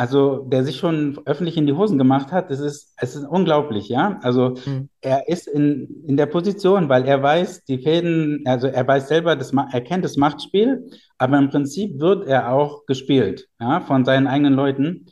also 0.00 0.46
der 0.48 0.64
sich 0.64 0.78
schon 0.78 1.18
öffentlich 1.26 1.58
in 1.58 1.66
die 1.66 1.74
Hosen 1.74 1.98
gemacht 1.98 2.32
hat, 2.32 2.50
das 2.50 2.58
ist, 2.58 2.94
es 2.96 3.14
ist 3.14 3.26
unglaublich, 3.26 3.90
ja. 3.90 4.18
Also 4.22 4.54
Mhm. 4.64 4.88
er 5.02 5.28
ist 5.28 5.46
in, 5.46 6.04
in 6.06 6.16
der 6.16 6.24
Position, 6.24 6.88
weil 6.88 7.04
er 7.04 7.22
weiß, 7.22 7.64
die 7.66 7.76
Fäden, 7.76 8.42
also 8.46 8.66
er 8.66 8.88
weiß 8.88 9.08
selber, 9.08 9.36
das, 9.36 9.52
er 9.52 9.80
kennt 9.82 10.02
das 10.02 10.16
Machtspiel, 10.16 10.90
aber 11.18 11.36
im 11.36 11.50
Prinzip 11.50 12.00
wird 12.00 12.26
er 12.26 12.50
auch 12.50 12.86
gespielt, 12.86 13.46
ja, 13.60 13.82
von 13.82 14.06
seinen 14.06 14.26
eigenen 14.26 14.54
Leuten. 14.54 15.04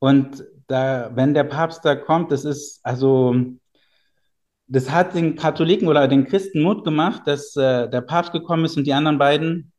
Und 0.00 0.44
da, 0.66 1.12
wenn 1.14 1.34
der 1.34 1.44
Papst 1.44 1.84
da 1.84 1.94
kommt, 1.94 2.32
das 2.32 2.44
ist, 2.44 2.80
also, 2.82 3.36
das 4.66 4.90
hat 4.90 5.14
den 5.14 5.36
Katholiken 5.36 5.86
oder 5.86 6.08
den 6.08 6.24
Christen 6.26 6.62
Mut 6.62 6.82
gemacht, 6.82 7.22
dass 7.26 7.54
äh, 7.54 7.88
der 7.88 8.00
Papst 8.00 8.32
gekommen 8.32 8.64
ist 8.64 8.76
und 8.76 8.88
die 8.88 8.92
anderen 8.92 9.18
beiden 9.18 9.71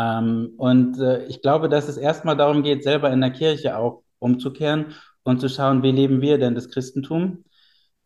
ähm, 0.00 0.54
und 0.56 0.98
äh, 1.00 1.26
ich 1.26 1.42
glaube, 1.42 1.68
dass 1.68 1.88
es 1.88 1.96
erstmal 1.98 2.36
darum 2.36 2.62
geht, 2.62 2.82
selber 2.84 3.10
in 3.10 3.20
der 3.20 3.32
Kirche 3.32 3.76
auch 3.76 4.02
umzukehren 4.18 4.94
und 5.24 5.40
zu 5.40 5.48
schauen, 5.48 5.82
wie 5.82 5.90
leben 5.92 6.22
wir 6.22 6.38
denn 6.38 6.54
das 6.54 6.70
Christentum? 6.70 7.44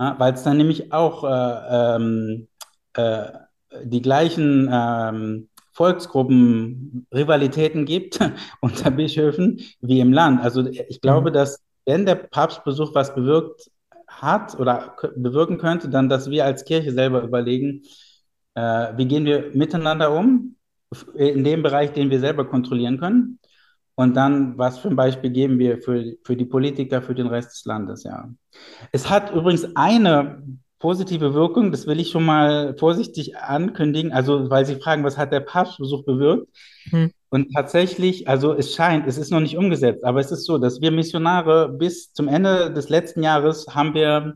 Ja, 0.01 0.17
weil 0.19 0.35
es 0.35 0.43
dann 0.43 0.57
nämlich 0.57 0.93
auch 0.93 1.25
äh, 1.25 1.97
ähm, 1.97 2.49
äh, 2.95 3.27
die 3.85 4.03
gleichen 4.03 4.69
ähm, 4.73 5.49
Volksgruppen, 5.73 7.07
Rivalitäten 7.15 7.85
gibt 7.85 8.19
unter 8.61 8.91
Bischöfen 8.91 9.61
wie 9.81 10.01
im 10.01 10.13
Land. 10.13 10.43
Also 10.43 10.67
ich 10.67 11.01
glaube, 11.01 11.31
Mhm. 11.31 11.35
dass 11.35 11.63
wenn 11.87 12.07
der 12.07 12.17
Papstbesuch 12.17 12.95
was 12.95 13.15
bewirkt 13.15 13.71
hat 14.09 14.59
oder 14.59 14.97
bewirken 15.17 15.59
könnte, 15.59 15.89
dann, 15.89 16.09
dass 16.09 16.31
wir 16.31 16.45
als 16.45 16.65
Kirche 16.65 16.93
selber 16.93 17.23
überlegen, 17.23 17.83
äh, 18.55 18.93
wie 18.97 19.07
gehen 19.07 19.25
wir 19.27 19.51
miteinander 19.55 20.13
um 20.13 20.57
in 21.15 21.45
dem 21.45 21.63
Bereich, 21.63 21.93
den 21.93 22.11
wir 22.11 22.21
selber 22.21 22.45
kontrollieren 22.45 22.99
können. 22.99 23.39
Und 23.97 24.15
dann, 24.17 24.59
was 24.59 24.79
für 24.79 24.89
ein 24.89 24.97
Beispiel 24.97 25.31
geben 25.31 25.59
wir 25.59 25.79
für, 25.79 26.15
für 26.25 26.37
die 26.37 26.45
Politiker, 26.45 27.01
für 27.01 27.15
den 27.15 27.29
Rest 27.29 27.53
des 27.53 27.65
Landes, 27.65 28.03
ja. 28.05 28.29
Es 28.91 29.09
hat 29.09 29.33
übrigens 29.33 29.77
eine 29.77 30.43
positive 30.81 31.33
Wirkung, 31.33 31.71
das 31.71 31.87
will 31.87 32.01
ich 32.01 32.11
schon 32.11 32.27
mal 32.27 32.77
vorsichtig 32.77 33.39
ankündigen, 33.39 34.13
also 34.13 34.51
weil 34.51 34.67
Sie 34.67 34.75
fragen, 34.75 35.05
was 35.05 35.17
hat 35.17 35.33
der 35.33 35.41
Papstbesuch 35.41 36.05
bewirkt? 36.05 36.49
Mhm. 36.91 37.11
Und 37.31 37.53
tatsächlich, 37.55 38.29
also 38.29 38.53
es 38.53 38.75
scheint, 38.75 39.07
es 39.07 39.17
ist 39.17 39.31
noch 39.31 39.41
nicht 39.41 39.57
umgesetzt, 39.57 40.05
aber 40.05 40.21
es 40.21 40.31
ist 40.31 40.45
so, 40.45 40.59
dass 40.59 40.81
wir 40.81 40.91
Missionare 40.91 41.69
bis 41.69 42.13
zum 42.13 42.29
Ende 42.29 42.73
des 42.73 42.91
letzten 42.91 43.23
Jahres 43.23 43.67
haben 43.71 43.95
wir 43.95 44.35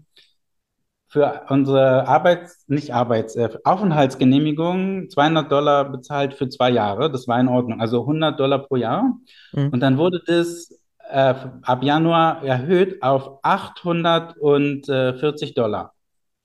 für 1.08 1.42
unsere 1.48 2.06
Arbeits-, 2.06 2.64
nicht 2.68 2.94
Arbeits-, 2.94 3.34
äh, 3.36 3.48
Aufenthaltsgenehmigung 3.64 5.10
200 5.10 5.50
Dollar 5.50 5.90
bezahlt 5.90 6.34
für 6.34 6.48
zwei 6.48 6.70
Jahre. 6.70 7.10
Das 7.10 7.26
war 7.26 7.40
in 7.40 7.48
Ordnung. 7.48 7.80
Also 7.80 8.02
100 8.02 8.38
Dollar 8.38 8.58
pro 8.58 8.76
Jahr. 8.76 9.16
Mhm. 9.52 9.70
Und 9.70 9.80
dann 9.80 9.98
wurde 9.98 10.22
das 10.26 10.78
äh, 11.08 11.34
ab 11.62 11.82
Januar 11.82 12.44
erhöht 12.44 13.02
auf 13.02 13.38
840 13.42 15.54
Dollar. 15.54 15.94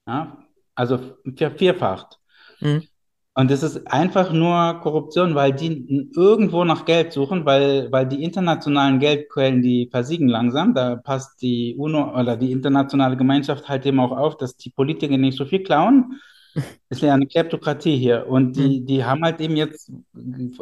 Ja? 0.07 0.37
Also 0.75 0.99
vervierfacht. 1.35 2.19
Mhm. 2.61 2.83
Und 3.35 3.49
das 3.49 3.63
ist 3.63 3.87
einfach 3.87 4.31
nur 4.31 4.79
Korruption, 4.81 5.33
weil 5.33 5.53
die 5.53 6.11
irgendwo 6.15 6.63
nach 6.65 6.85
Geld 6.85 7.13
suchen, 7.13 7.45
weil, 7.45 7.91
weil 7.91 8.07
die 8.07 8.23
internationalen 8.23 8.99
Geldquellen, 8.99 9.61
die 9.63 9.87
versiegen 9.91 10.27
langsam. 10.27 10.75
Da 10.75 10.97
passt 10.97 11.41
die 11.41 11.75
UNO 11.77 12.19
oder 12.19 12.37
die 12.37 12.51
internationale 12.51 13.17
Gemeinschaft 13.17 13.67
halt 13.67 13.85
eben 13.87 13.99
auch 13.99 14.11
auf, 14.11 14.37
dass 14.37 14.55
die 14.57 14.69
Politiker 14.69 15.17
nicht 15.17 15.37
so 15.37 15.45
viel 15.45 15.63
klauen. 15.63 16.21
Es 16.89 16.97
ist 16.99 17.03
ja 17.03 17.13
eine 17.15 17.27
Kleptokratie 17.27 17.97
hier. 17.97 18.27
Und 18.27 18.55
Mhm. 18.55 18.57
die, 18.57 18.85
die 18.85 19.03
haben 19.05 19.23
halt 19.23 19.41
eben 19.41 19.55
jetzt 19.57 19.91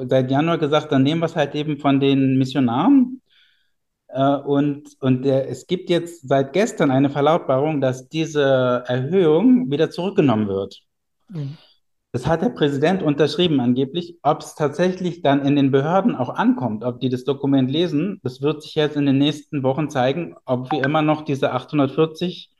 seit 0.09 0.31
Januar 0.31 0.57
gesagt, 0.57 0.91
dann 0.91 1.03
nehmen 1.03 1.21
wir 1.21 1.25
es 1.27 1.35
halt 1.35 1.55
eben 1.55 1.77
von 1.79 1.99
den 1.99 2.37
Missionaren 2.37 3.21
Äh, 4.09 4.35
und 4.37 4.89
und 5.01 5.23
der, 5.23 5.49
es 5.49 5.67
gibt 5.67 5.89
jetzt 5.89 6.27
seit 6.27 6.53
gestern 6.53 6.91
eine 6.91 7.09
Verlautbarung, 7.09 7.81
dass 7.81 8.09
diese 8.09 8.83
Erhöhung 8.87 9.71
wieder 9.71 9.89
zurückgenommen 9.91 10.47
wird. 10.47 10.81
Mhm. 11.29 11.57
Das 12.13 12.27
hat 12.27 12.41
der 12.41 12.49
Präsident 12.49 13.01
unterschrieben 13.03 13.61
angeblich. 13.61 14.17
Ob 14.21 14.41
es 14.41 14.55
tatsächlich 14.55 15.21
dann 15.21 15.45
in 15.45 15.55
den 15.55 15.71
Behörden 15.71 16.15
auch 16.15 16.29
ankommt, 16.29 16.83
ob 16.83 16.99
die 16.99 17.07
das 17.07 17.23
Dokument 17.23 17.71
lesen, 17.71 18.19
das 18.23 18.41
wird 18.41 18.61
sich 18.63 18.75
jetzt 18.75 18.97
in 18.97 19.05
den 19.05 19.17
nächsten 19.17 19.63
Wochen 19.63 19.89
zeigen, 19.89 20.35
ob 20.45 20.71
wir 20.71 20.83
immer 20.83 21.01
noch 21.01 21.21
diese 21.21 21.53
840 21.53 22.51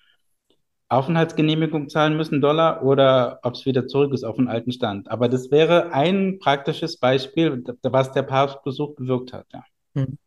Aufenthaltsgenehmigung 0.88 1.90
zahlen 1.90 2.16
müssen, 2.18 2.42
Dollar, 2.42 2.84
oder 2.84 3.40
ob 3.44 3.56
es 3.56 3.66
wieder 3.66 3.88
zurück 3.88 4.14
ist 4.14 4.24
auf 4.24 4.38
den 4.38 4.48
alten 4.48 4.72
Stand. 4.72 5.10
Aber 5.10 5.28
das 5.30 5.52
wäre 5.52 5.94
ein 5.94 6.40
praktisches 6.40 6.98
Beispiel, 6.98 7.64
was 7.84 8.12
der 8.12 8.24
Papstbesuch 8.24 8.96
bewirkt 8.96 9.34
hat. 9.34 9.48
Ja. 9.54 9.64
Hm. 9.96 10.18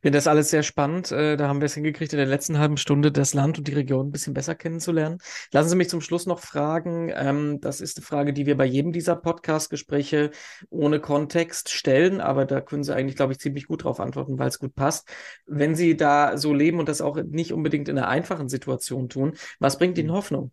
Ich 0.00 0.02
finde 0.02 0.16
das 0.16 0.28
alles 0.28 0.48
sehr 0.48 0.62
spannend. 0.62 1.12
Äh, 1.12 1.36
da 1.36 1.46
haben 1.46 1.60
wir 1.60 1.66
es 1.66 1.74
hingekriegt, 1.74 2.14
in 2.14 2.16
der 2.16 2.24
letzten 2.24 2.58
halben 2.58 2.78
Stunde 2.78 3.12
das 3.12 3.34
Land 3.34 3.58
und 3.58 3.68
die 3.68 3.74
Region 3.74 4.06
ein 4.06 4.10
bisschen 4.10 4.32
besser 4.32 4.54
kennenzulernen. 4.54 5.18
Lassen 5.52 5.68
Sie 5.68 5.76
mich 5.76 5.90
zum 5.90 6.00
Schluss 6.00 6.24
noch 6.24 6.38
fragen. 6.38 7.12
Ähm, 7.14 7.60
das 7.60 7.82
ist 7.82 7.98
eine 7.98 8.06
Frage, 8.06 8.32
die 8.32 8.46
wir 8.46 8.56
bei 8.56 8.64
jedem 8.64 8.92
dieser 8.92 9.14
Podcast-Gespräche 9.14 10.30
ohne 10.70 11.00
Kontext 11.00 11.68
stellen, 11.68 12.22
aber 12.22 12.46
da 12.46 12.62
können 12.62 12.82
Sie 12.82 12.94
eigentlich, 12.94 13.16
glaube 13.16 13.34
ich, 13.34 13.40
ziemlich 13.40 13.66
gut 13.66 13.82
darauf 13.82 14.00
antworten, 14.00 14.38
weil 14.38 14.48
es 14.48 14.58
gut 14.58 14.74
passt. 14.74 15.06
Wenn 15.44 15.74
Sie 15.74 15.98
da 15.98 16.38
so 16.38 16.54
leben 16.54 16.78
und 16.78 16.88
das 16.88 17.02
auch 17.02 17.16
nicht 17.22 17.52
unbedingt 17.52 17.90
in 17.90 17.98
einer 17.98 18.08
einfachen 18.08 18.48
Situation 18.48 19.10
tun, 19.10 19.34
was 19.58 19.76
bringt 19.76 19.98
Ihnen 19.98 20.12
Hoffnung? 20.12 20.50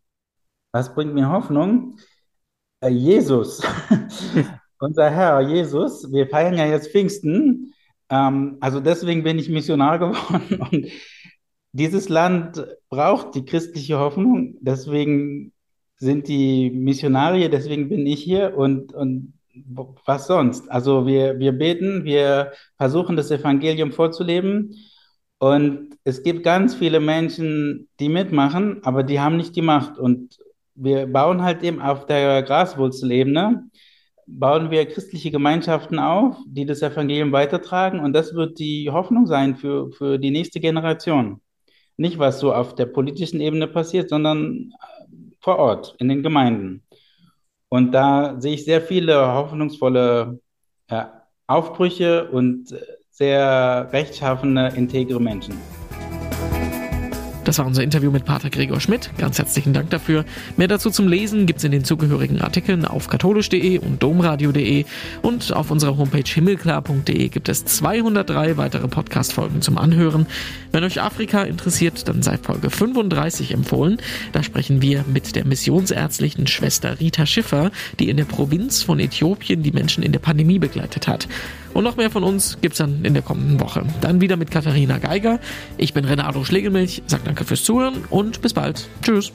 Was 0.74 0.94
bringt 0.94 1.14
mir 1.14 1.30
Hoffnung? 1.30 2.00
Äh, 2.82 2.90
Jesus, 2.90 3.62
unser 4.80 5.10
Herr 5.10 5.40
Jesus. 5.40 6.12
Wir 6.12 6.28
feiern 6.28 6.56
ja 6.56 6.66
jetzt 6.66 6.92
Pfingsten. 6.92 7.74
Ähm, 8.10 8.58
also 8.60 8.80
deswegen 8.80 9.24
bin 9.24 9.40
ich 9.40 9.50
Missionar 9.50 10.00
geworden. 10.00 10.62
Und 10.72 10.88
dieses 11.72 12.10
Land 12.10 12.66
braucht 12.90 13.36
die 13.36 13.46
christliche 13.46 14.00
Hoffnung. 14.00 14.56
Deswegen 14.62 15.54
sind 15.98 16.28
die 16.28 16.70
Missionarier, 16.72 17.50
deswegen 17.50 17.90
bin 17.90 18.06
ich 18.06 18.24
hier. 18.24 18.58
Und, 18.58 18.94
und 18.94 19.34
was 20.06 20.28
sonst? 20.28 20.70
Also 20.70 21.08
wir, 21.08 21.40
wir 21.40 21.52
beten, 21.52 22.04
wir 22.04 22.52
versuchen 22.78 23.16
das 23.16 23.32
Evangelium 23.32 23.92
vorzuleben. 23.92 24.76
Und 25.40 25.98
es 26.04 26.24
gibt 26.24 26.44
ganz 26.44 26.74
viele 26.76 27.00
Menschen, 27.00 27.90
die 28.00 28.10
mitmachen, 28.10 28.84
aber 28.84 29.04
die 29.04 29.20
haben 29.20 29.38
nicht 29.38 29.56
die 29.56 29.62
Macht. 29.62 29.98
Und 29.98 30.40
wir 30.76 31.08
bauen 31.08 31.44
halt 31.44 31.64
eben 31.64 31.82
auf 31.82 32.06
der 32.06 32.44
Graswurzelebene 32.44 33.70
bauen 34.28 34.70
wir 34.70 34.86
christliche 34.86 35.32
Gemeinschaften 35.32 35.98
auf, 36.00 36.38
die 36.46 36.66
das 36.66 36.82
Evangelium 36.82 37.32
weitertragen. 37.32 38.02
Und 38.02 38.14
das 38.14 38.36
wird 38.36 38.60
die 38.60 38.92
Hoffnung 38.92 39.26
sein 39.26 39.56
für, 39.56 39.92
für 39.92 40.20
die 40.20 40.32
nächste 40.32 40.60
Generation. 40.60 41.42
Nicht, 41.96 42.20
was 42.20 42.40
so 42.40 42.54
auf 42.54 42.76
der 42.76 42.86
politischen 42.86 43.40
Ebene 43.40 43.68
passiert, 43.68 44.10
sondern 44.10 44.74
vor 45.40 45.58
Ort, 45.58 45.96
in 46.00 46.10
den 46.10 46.22
Gemeinden. 46.22 46.84
Und 47.70 47.92
da 47.94 48.40
sehe 48.40 48.54
ich 48.54 48.66
sehr 48.66 48.82
viele 48.82 49.34
hoffnungsvolle 49.34 50.40
äh, 50.90 51.06
Aufbrüche 51.48 52.30
und 52.30 52.76
sehr 53.10 53.90
rechtschaffene, 53.92 54.76
integre 54.76 55.20
Menschen. 55.20 55.56
Das 57.48 57.60
war 57.60 57.66
unser 57.66 57.82
Interview 57.82 58.12
mit 58.12 58.26
Pater 58.26 58.50
Gregor 58.50 58.82
Schmidt. 58.82 59.10
Ganz 59.18 59.38
herzlichen 59.38 59.72
Dank 59.72 59.90
dafür. 59.90 60.26
Mehr 60.58 60.68
dazu 60.68 60.90
zum 60.90 61.08
Lesen 61.08 61.46
gibt 61.46 61.60
es 61.60 61.64
in 61.64 61.72
den 61.72 61.86
zugehörigen 61.86 62.42
Artikeln 62.42 62.84
auf 62.84 63.08
katholisch.de 63.08 63.78
und 63.78 64.04
domradio.de 64.04 64.84
und 65.22 65.54
auf 65.54 65.72
unserer 65.72 65.96
Homepage 65.96 66.30
himmelklar.de 66.30 67.30
gibt 67.30 67.48
es 67.48 67.64
203 67.64 68.58
weitere 68.58 68.90
Podcast-Folgen 68.90 69.62
zum 69.62 69.78
Anhören. 69.78 70.26
Wenn 70.74 70.84
euch 70.84 71.02
Afrika 71.02 71.44
interessiert, 71.44 72.10
dann 72.10 72.22
sei 72.22 72.38
Folge 72.38 72.70
35 72.70 73.54
empfohlen. 73.54 74.02
Da 74.34 74.44
sprechen 74.44 74.82
wir 74.82 75.06
mit 75.08 75.38
der 75.38 75.46
missionsärztlichen 75.46 76.48
Schwester 76.48 77.00
Rita 77.00 77.26
Schiffer, 77.26 77.72
die 77.98 78.10
in 78.10 78.18
der 78.18 78.26
Provinz 78.26 78.84
von 78.84 79.00
Äthiopien 79.00 79.64
die 79.64 79.72
Menschen 79.72 80.04
in 80.04 80.12
der 80.12 80.20
Pandemie 80.20 80.60
begleitet 80.60 81.08
hat. 81.08 81.30
Und 81.74 81.84
noch 81.84 81.96
mehr 81.96 82.10
von 82.10 82.24
uns 82.24 82.58
gibt's 82.60 82.80
dann 82.80 83.06
in 83.06 83.14
der 83.14 83.22
kommenden 83.22 83.60
Woche. 83.60 83.86
Dann 84.02 84.20
wieder 84.20 84.36
mit 84.36 84.50
Katharina 84.50 84.98
Geiger. 84.98 85.40
Ich 85.78 85.94
bin 85.94 86.06
Renato 86.06 86.44
Schlegelmilch, 86.44 87.04
sag 87.06 87.24
danke 87.38 87.46
fürs 87.46 87.64
Zuhören 87.64 88.04
und 88.10 88.42
bis 88.42 88.54
bald. 88.54 88.90
Tschüss. 89.04 89.32